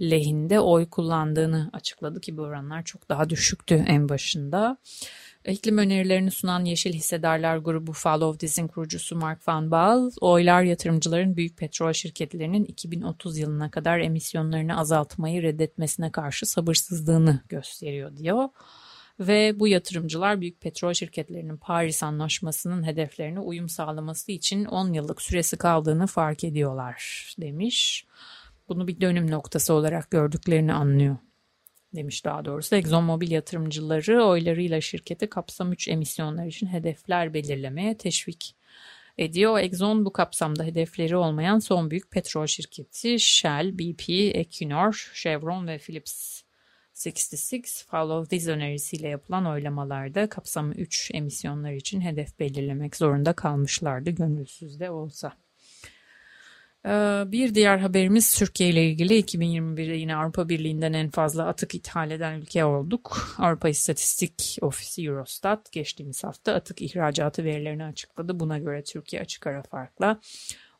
lehinde 0.00 0.60
oy 0.60 0.90
kullandığını 0.90 1.70
açıkladı 1.72 2.20
ki 2.20 2.36
bu 2.36 2.42
oranlar 2.42 2.82
çok 2.82 3.08
daha 3.08 3.30
düşüktü 3.30 3.84
en 3.88 4.08
başında. 4.08 4.76
İklim 5.48 5.78
önerilerini 5.78 6.30
sunan 6.30 6.64
Yeşil 6.64 6.92
Hissedarlar 6.92 7.56
grubu 7.56 7.92
Follow 7.92 8.38
This'in 8.38 8.68
kurucusu 8.68 9.16
Mark 9.16 9.48
Van 9.48 9.70
Baal, 9.70 10.10
oylar 10.20 10.62
yatırımcıların 10.62 11.36
büyük 11.36 11.56
petrol 11.56 11.92
şirketlerinin 11.92 12.64
2030 12.64 13.38
yılına 13.38 13.70
kadar 13.70 13.98
emisyonlarını 13.98 14.78
azaltmayı 14.80 15.42
reddetmesine 15.42 16.12
karşı 16.12 16.46
sabırsızlığını 16.46 17.40
gösteriyor 17.48 18.16
diyor. 18.16 18.48
Ve 19.20 19.60
bu 19.60 19.68
yatırımcılar 19.68 20.40
büyük 20.40 20.60
petrol 20.60 20.92
şirketlerinin 20.92 21.56
Paris 21.56 22.02
Anlaşması'nın 22.02 22.86
hedeflerine 22.86 23.40
uyum 23.40 23.68
sağlaması 23.68 24.32
için 24.32 24.64
10 24.64 24.92
yıllık 24.92 25.22
süresi 25.22 25.56
kaldığını 25.56 26.06
fark 26.06 26.44
ediyorlar 26.44 27.28
demiş. 27.40 28.06
Bunu 28.68 28.88
bir 28.88 29.00
dönüm 29.00 29.30
noktası 29.30 29.74
olarak 29.74 30.10
gördüklerini 30.10 30.72
anlıyor 30.72 31.16
demiş 31.94 32.24
daha 32.24 32.44
doğrusu. 32.44 32.76
ExxonMobil 32.76 33.30
yatırımcıları 33.30 34.24
oylarıyla 34.24 34.80
şirketi 34.80 35.30
kapsam 35.30 35.72
3 35.72 35.88
emisyonlar 35.88 36.46
için 36.46 36.66
hedefler 36.66 37.34
belirlemeye 37.34 37.96
teşvik 37.96 38.56
ediyor. 39.18 39.58
Exxon 39.58 40.04
bu 40.04 40.12
kapsamda 40.12 40.64
hedefleri 40.64 41.16
olmayan 41.16 41.58
son 41.58 41.90
büyük 41.90 42.10
petrol 42.10 42.46
şirketi 42.46 43.20
Shell, 43.20 43.78
BP, 43.78 44.10
Equinor, 44.10 45.10
Chevron 45.14 45.66
ve 45.66 45.78
Phillips 45.78 46.42
66 47.06 47.86
Follow 47.86 48.36
This 48.36 48.48
önerisiyle 48.48 49.08
yapılan 49.08 49.46
oylamalarda 49.46 50.28
kapsamı 50.28 50.74
3 50.74 51.10
emisyonlar 51.14 51.72
için 51.72 52.00
hedef 52.00 52.38
belirlemek 52.38 52.96
zorunda 52.96 53.32
kalmışlardı 53.32 54.10
gönülsüz 54.10 54.80
de 54.80 54.90
olsa. 54.90 55.47
Ee, 56.86 57.24
bir 57.26 57.54
diğer 57.54 57.78
haberimiz 57.78 58.34
Türkiye 58.38 58.70
ile 58.70 58.90
ilgili 58.90 59.20
2021'de 59.20 59.94
yine 59.94 60.16
Avrupa 60.16 60.48
Birliği'nden 60.48 60.92
en 60.92 61.10
fazla 61.10 61.46
atık 61.46 61.74
ithal 61.74 62.10
eden 62.10 62.34
ülke 62.34 62.64
olduk. 62.64 63.34
Avrupa 63.38 63.68
İstatistik 63.68 64.58
Ofisi 64.60 65.06
Eurostat 65.06 65.72
geçtiğimiz 65.72 66.24
hafta 66.24 66.54
atık 66.54 66.82
ihracatı 66.82 67.44
verilerini 67.44 67.84
açıkladı. 67.84 68.40
Buna 68.40 68.58
göre 68.58 68.84
Türkiye 68.84 69.22
açık 69.22 69.46
ara 69.46 69.62
farkla 69.62 70.20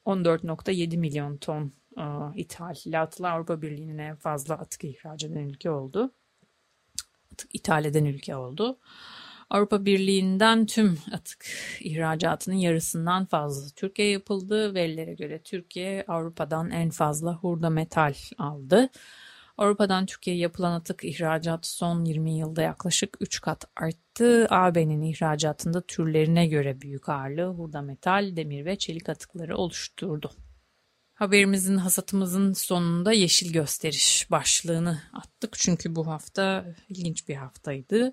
14.7 0.07 0.97
milyon 0.97 1.37
ton 1.37 1.73
e, 1.97 2.05
ithalatla 2.37 3.31
Avrupa 3.31 3.63
Birliği'nin 3.63 3.99
en 3.99 4.17
fazla 4.17 4.55
atık 4.55 4.85
ihraç 4.85 5.25
eden 5.25 5.49
ülke 5.49 5.71
oldu. 5.71 6.13
Atık 7.33 7.55
ithal 7.55 7.85
eden 7.85 8.05
ülke 8.05 8.37
oldu. 8.37 8.79
Avrupa 9.51 9.85
Birliği'nden 9.85 10.67
tüm 10.67 10.99
atık 11.13 11.47
ihracatının 11.81 12.57
yarısından 12.57 13.25
fazla 13.25 13.75
Türkiye 13.77 14.11
yapıldı. 14.11 14.75
Verilere 14.75 15.15
göre 15.15 15.43
Türkiye 15.43 16.05
Avrupa'dan 16.09 16.71
en 16.71 16.91
fazla 16.91 17.35
hurda 17.35 17.71
metal 17.71 18.15
aldı. 18.39 18.89
Avrupa'dan 19.59 20.07
Türkiye'ye 20.07 20.43
yapılan 20.43 20.73
atık 20.73 21.05
ihracatı 21.05 21.71
son 21.71 22.05
20 22.05 22.39
yılda 22.39 22.63
yaklaşık 22.63 23.17
3 23.21 23.41
kat 23.41 23.65
arttı. 23.77 24.47
AB'nin 24.51 25.03
ihracatında 25.03 25.81
türlerine 25.81 26.47
göre 26.47 26.81
büyük 26.81 27.09
ağırlığı 27.09 27.49
hurda 27.49 27.83
metal, 27.83 28.37
demir 28.37 28.65
ve 28.65 28.79
çelik 28.79 29.09
atıkları 29.09 29.57
oluşturdu. 29.57 30.31
Haberimizin 31.15 31.77
hasatımızın 31.77 32.53
sonunda 32.53 33.13
yeşil 33.13 33.53
gösteriş 33.53 34.27
başlığını 34.31 35.03
attık. 35.13 35.55
Çünkü 35.59 35.97
bu 35.97 36.07
hafta 36.07 36.65
ilginç 36.89 37.29
bir 37.29 37.35
haftaydı. 37.35 38.13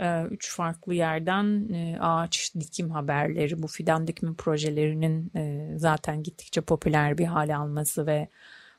Ee, 0.00 0.22
üç 0.30 0.52
farklı 0.52 0.94
yerden 0.94 1.68
e, 1.72 1.98
ağaç 2.00 2.54
dikim 2.60 2.90
haberleri, 2.90 3.62
bu 3.62 3.66
fidan 3.66 4.06
dikimi 4.06 4.34
projelerinin 4.34 5.32
e, 5.36 5.72
zaten 5.76 6.22
gittikçe 6.22 6.60
popüler 6.60 7.18
bir 7.18 7.24
hale 7.24 7.56
alması 7.56 8.06
ve 8.06 8.28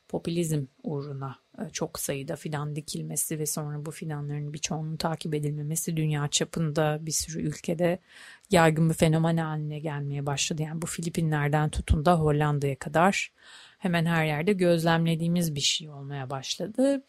popülizm 0.08 0.66
uğruna 0.84 1.36
e, 1.60 1.70
çok 1.70 2.00
sayıda 2.00 2.36
fidan 2.36 2.76
dikilmesi 2.76 3.40
ve 3.40 3.46
sonra 3.46 3.86
bu 3.86 3.92
fidanların 3.92 4.54
birçoğunun 4.54 4.98
takip 4.98 5.34
edilmemesi 5.34 5.98
dünya 5.98 6.28
çapında 6.28 6.98
bir 7.02 7.12
sürü 7.12 7.42
ülkede 7.42 8.00
yaygın 8.52 8.90
bir 8.90 8.96
fenomen 8.96 9.38
haline 9.38 9.80
gelmeye 9.80 10.26
başladı. 10.26 10.62
Yani 10.62 10.82
bu 10.82 10.86
Filipinler'den 10.86 11.70
tutun 11.70 12.06
da 12.06 12.20
Hollanda'ya 12.20 12.76
kadar 12.76 13.32
hemen 13.80 14.06
her 14.06 14.26
yerde 14.26 14.54
gözlemlediğimiz 14.54 15.56
bir 15.56 15.62
şey 15.62 15.90
olmaya 15.90 16.30
başladı. 16.30 17.04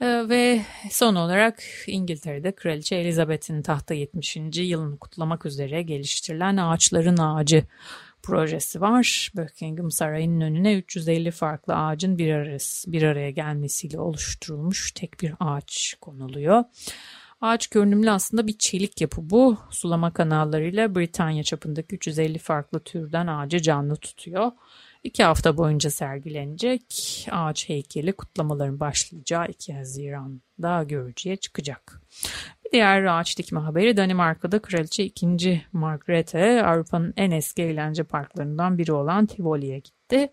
Ee, 0.00 0.28
ve 0.28 0.62
son 0.90 1.14
olarak 1.14 1.62
İngiltere'de 1.86 2.52
Kraliçe 2.52 2.96
Elizabeth'in 2.96 3.62
tahta 3.62 3.94
70. 3.94 4.36
yılını 4.56 4.98
kutlamak 4.98 5.46
üzere 5.46 5.82
geliştirilen 5.82 6.56
Ağaçların 6.56 7.16
Ağacı 7.16 7.64
projesi 8.22 8.80
var. 8.80 9.32
Buckingham 9.36 9.90
Sarayı'nın 9.90 10.40
önüne 10.40 10.74
350 10.74 11.30
farklı 11.30 11.74
ağacın 11.74 12.18
bir, 12.18 12.34
arası, 12.34 12.92
bir 12.92 13.02
araya 13.02 13.30
gelmesiyle 13.30 14.00
oluşturulmuş 14.00 14.92
tek 14.92 15.20
bir 15.20 15.34
ağaç 15.40 15.96
konuluyor. 16.00 16.64
Ağaç 17.40 17.66
görünümlü 17.66 18.10
aslında 18.10 18.46
bir 18.46 18.58
çelik 18.58 19.00
yapı 19.00 19.30
bu. 19.30 19.58
Sulama 19.70 20.12
kanallarıyla 20.12 20.94
Britanya 20.94 21.42
çapındaki 21.42 21.96
350 21.96 22.38
farklı 22.38 22.80
türden 22.80 23.26
ağacı 23.26 23.62
canlı 23.62 23.96
tutuyor. 23.96 24.52
İki 25.04 25.24
hafta 25.24 25.56
boyunca 25.56 25.90
sergilenecek 25.90 26.82
ağaç 27.30 27.68
heykeli 27.68 28.12
kutlamaların 28.12 28.80
başlayacağı 28.80 29.48
2 29.48 29.74
Haziran'da 29.74 30.82
görücüye 30.82 31.36
çıkacak. 31.36 32.02
Bir 32.64 32.72
diğer 32.72 33.04
ağaç 33.04 33.38
dikme 33.38 33.60
haberi 33.60 33.96
Danimarka'da 33.96 34.62
Kraliçe 34.62 35.04
2. 35.04 35.62
Margrethe 35.72 36.64
Avrupa'nın 36.64 37.14
en 37.16 37.30
eski 37.30 37.62
eğlence 37.62 38.04
parklarından 38.04 38.78
biri 38.78 38.92
olan 38.92 39.26
Tivoli'ye 39.26 39.78
gitti. 39.78 40.32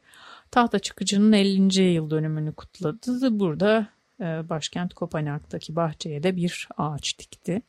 Tahta 0.51 0.79
çıkıcının 0.79 1.31
50. 1.31 1.81
yıl 1.81 2.09
dönümünü 2.09 2.53
kutladı. 2.55 3.39
Burada 3.39 3.87
e, 4.19 4.49
başkent 4.49 4.93
Kopenhag'daki 4.93 5.75
bahçeye 5.75 6.23
de 6.23 6.35
bir 6.35 6.67
ağaç 6.77 7.19
dikti. 7.19 7.61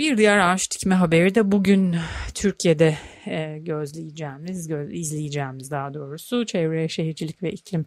Bir 0.00 0.16
diğer 0.16 0.38
ağaç 0.38 0.70
dikme 0.70 0.94
haberi 0.94 1.34
de 1.34 1.52
bugün 1.52 1.96
Türkiye'de 2.34 2.98
e, 3.26 3.58
gözleyeceğimiz, 3.58 4.68
göz, 4.68 4.92
izleyeceğimiz 4.92 5.70
daha 5.70 5.94
doğrusu 5.94 6.46
Çevre 6.46 6.88
Şehircilik 6.88 7.42
ve 7.42 7.52
İklim 7.52 7.86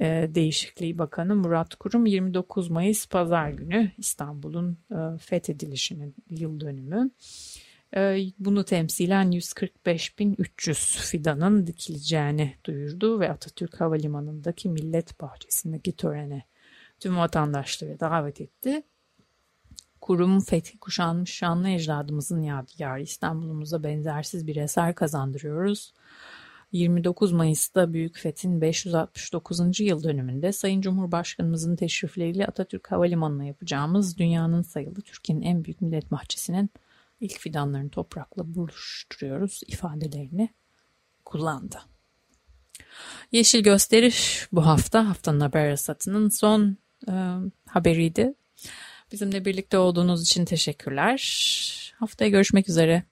e, 0.00 0.04
Değişikliği 0.34 0.98
Bakanı 0.98 1.36
Murat 1.36 1.74
Kurum 1.74 2.06
29 2.06 2.70
Mayıs 2.70 3.06
Pazar 3.06 3.50
günü 3.50 3.90
İstanbul'un 3.98 4.78
e, 4.90 5.18
fethedilişinin 5.18 6.14
yıl 6.30 6.60
dönümü. 6.60 7.10
E, 7.96 8.18
bunu 8.38 8.64
temsilen 8.64 9.32
145.300 9.32 11.10
fidanın 11.10 11.66
dikileceğini 11.66 12.54
duyurdu 12.64 13.20
ve 13.20 13.30
Atatürk 13.30 13.80
Havalimanı'ndaki 13.80 14.68
Millet 14.68 15.20
Bahçesi'ndeki 15.20 15.92
törene 15.92 16.42
tüm 17.00 17.16
vatandaşları 17.16 18.00
davet 18.00 18.40
etti. 18.40 18.82
Kurum 20.04 20.40
fethi 20.40 20.78
kuşanmış 20.78 21.30
şanlı 21.30 21.68
ecdadımızın 21.68 22.42
yadigarı 22.42 23.02
İstanbul'umuza 23.02 23.82
benzersiz 23.82 24.46
bir 24.46 24.56
eser 24.56 24.94
kazandırıyoruz. 24.94 25.92
29 26.72 27.32
Mayıs'ta 27.32 27.92
Büyük 27.92 28.18
Fethin 28.18 28.60
569. 28.60 29.80
yıl 29.80 30.02
dönümünde 30.02 30.52
Sayın 30.52 30.80
Cumhurbaşkanımızın 30.80 31.76
teşrifleriyle 31.76 32.46
Atatürk 32.46 32.92
Havalimanı'na 32.92 33.44
yapacağımız 33.44 34.18
dünyanın 34.18 34.62
sayılı 34.62 35.00
Türkiye'nin 35.00 35.42
en 35.42 35.64
büyük 35.64 35.80
millet 35.80 36.10
bahçesinin 36.10 36.70
ilk 37.20 37.38
fidanlarını 37.38 37.90
toprakla 37.90 38.54
buluşturuyoruz 38.54 39.60
ifadelerini 39.66 40.48
kullandı. 41.24 41.78
Yeşil 43.32 43.62
Gösteriş 43.62 44.48
bu 44.52 44.66
hafta 44.66 45.08
haftanın 45.08 45.40
haber 45.40 45.70
rasatının 45.70 46.28
son 46.28 46.76
e, 47.08 47.34
haberiydi. 47.66 48.34
Bizimle 49.12 49.44
birlikte 49.44 49.78
olduğunuz 49.78 50.22
için 50.22 50.44
teşekkürler. 50.44 51.94
Haftaya 51.98 52.30
görüşmek 52.30 52.68
üzere. 52.68 53.02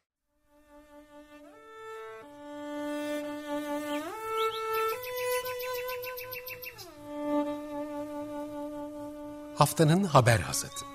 Haftanın 9.57 10.05
haber 10.05 10.41
hazırdı. 10.41 10.92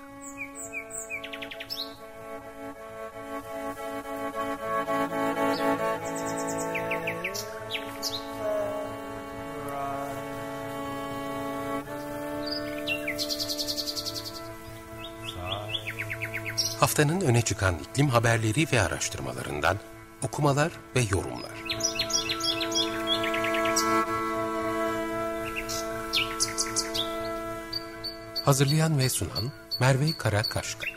Haftanın 16.98 17.22
öne 17.22 17.41
çıkan 17.41 17.76
iklim 17.80 18.10
haberleri 18.10 18.68
ve 18.74 18.82
araştırmalarından 18.82 19.78
okumalar 20.24 20.72
ve 20.95 21.00
yorumlar. 21.12 21.52
Hazırlayan 28.45 28.98
ve 28.98 29.10
sunan 29.10 29.52
Merve 29.80 30.18
Karakaşka 30.18 30.97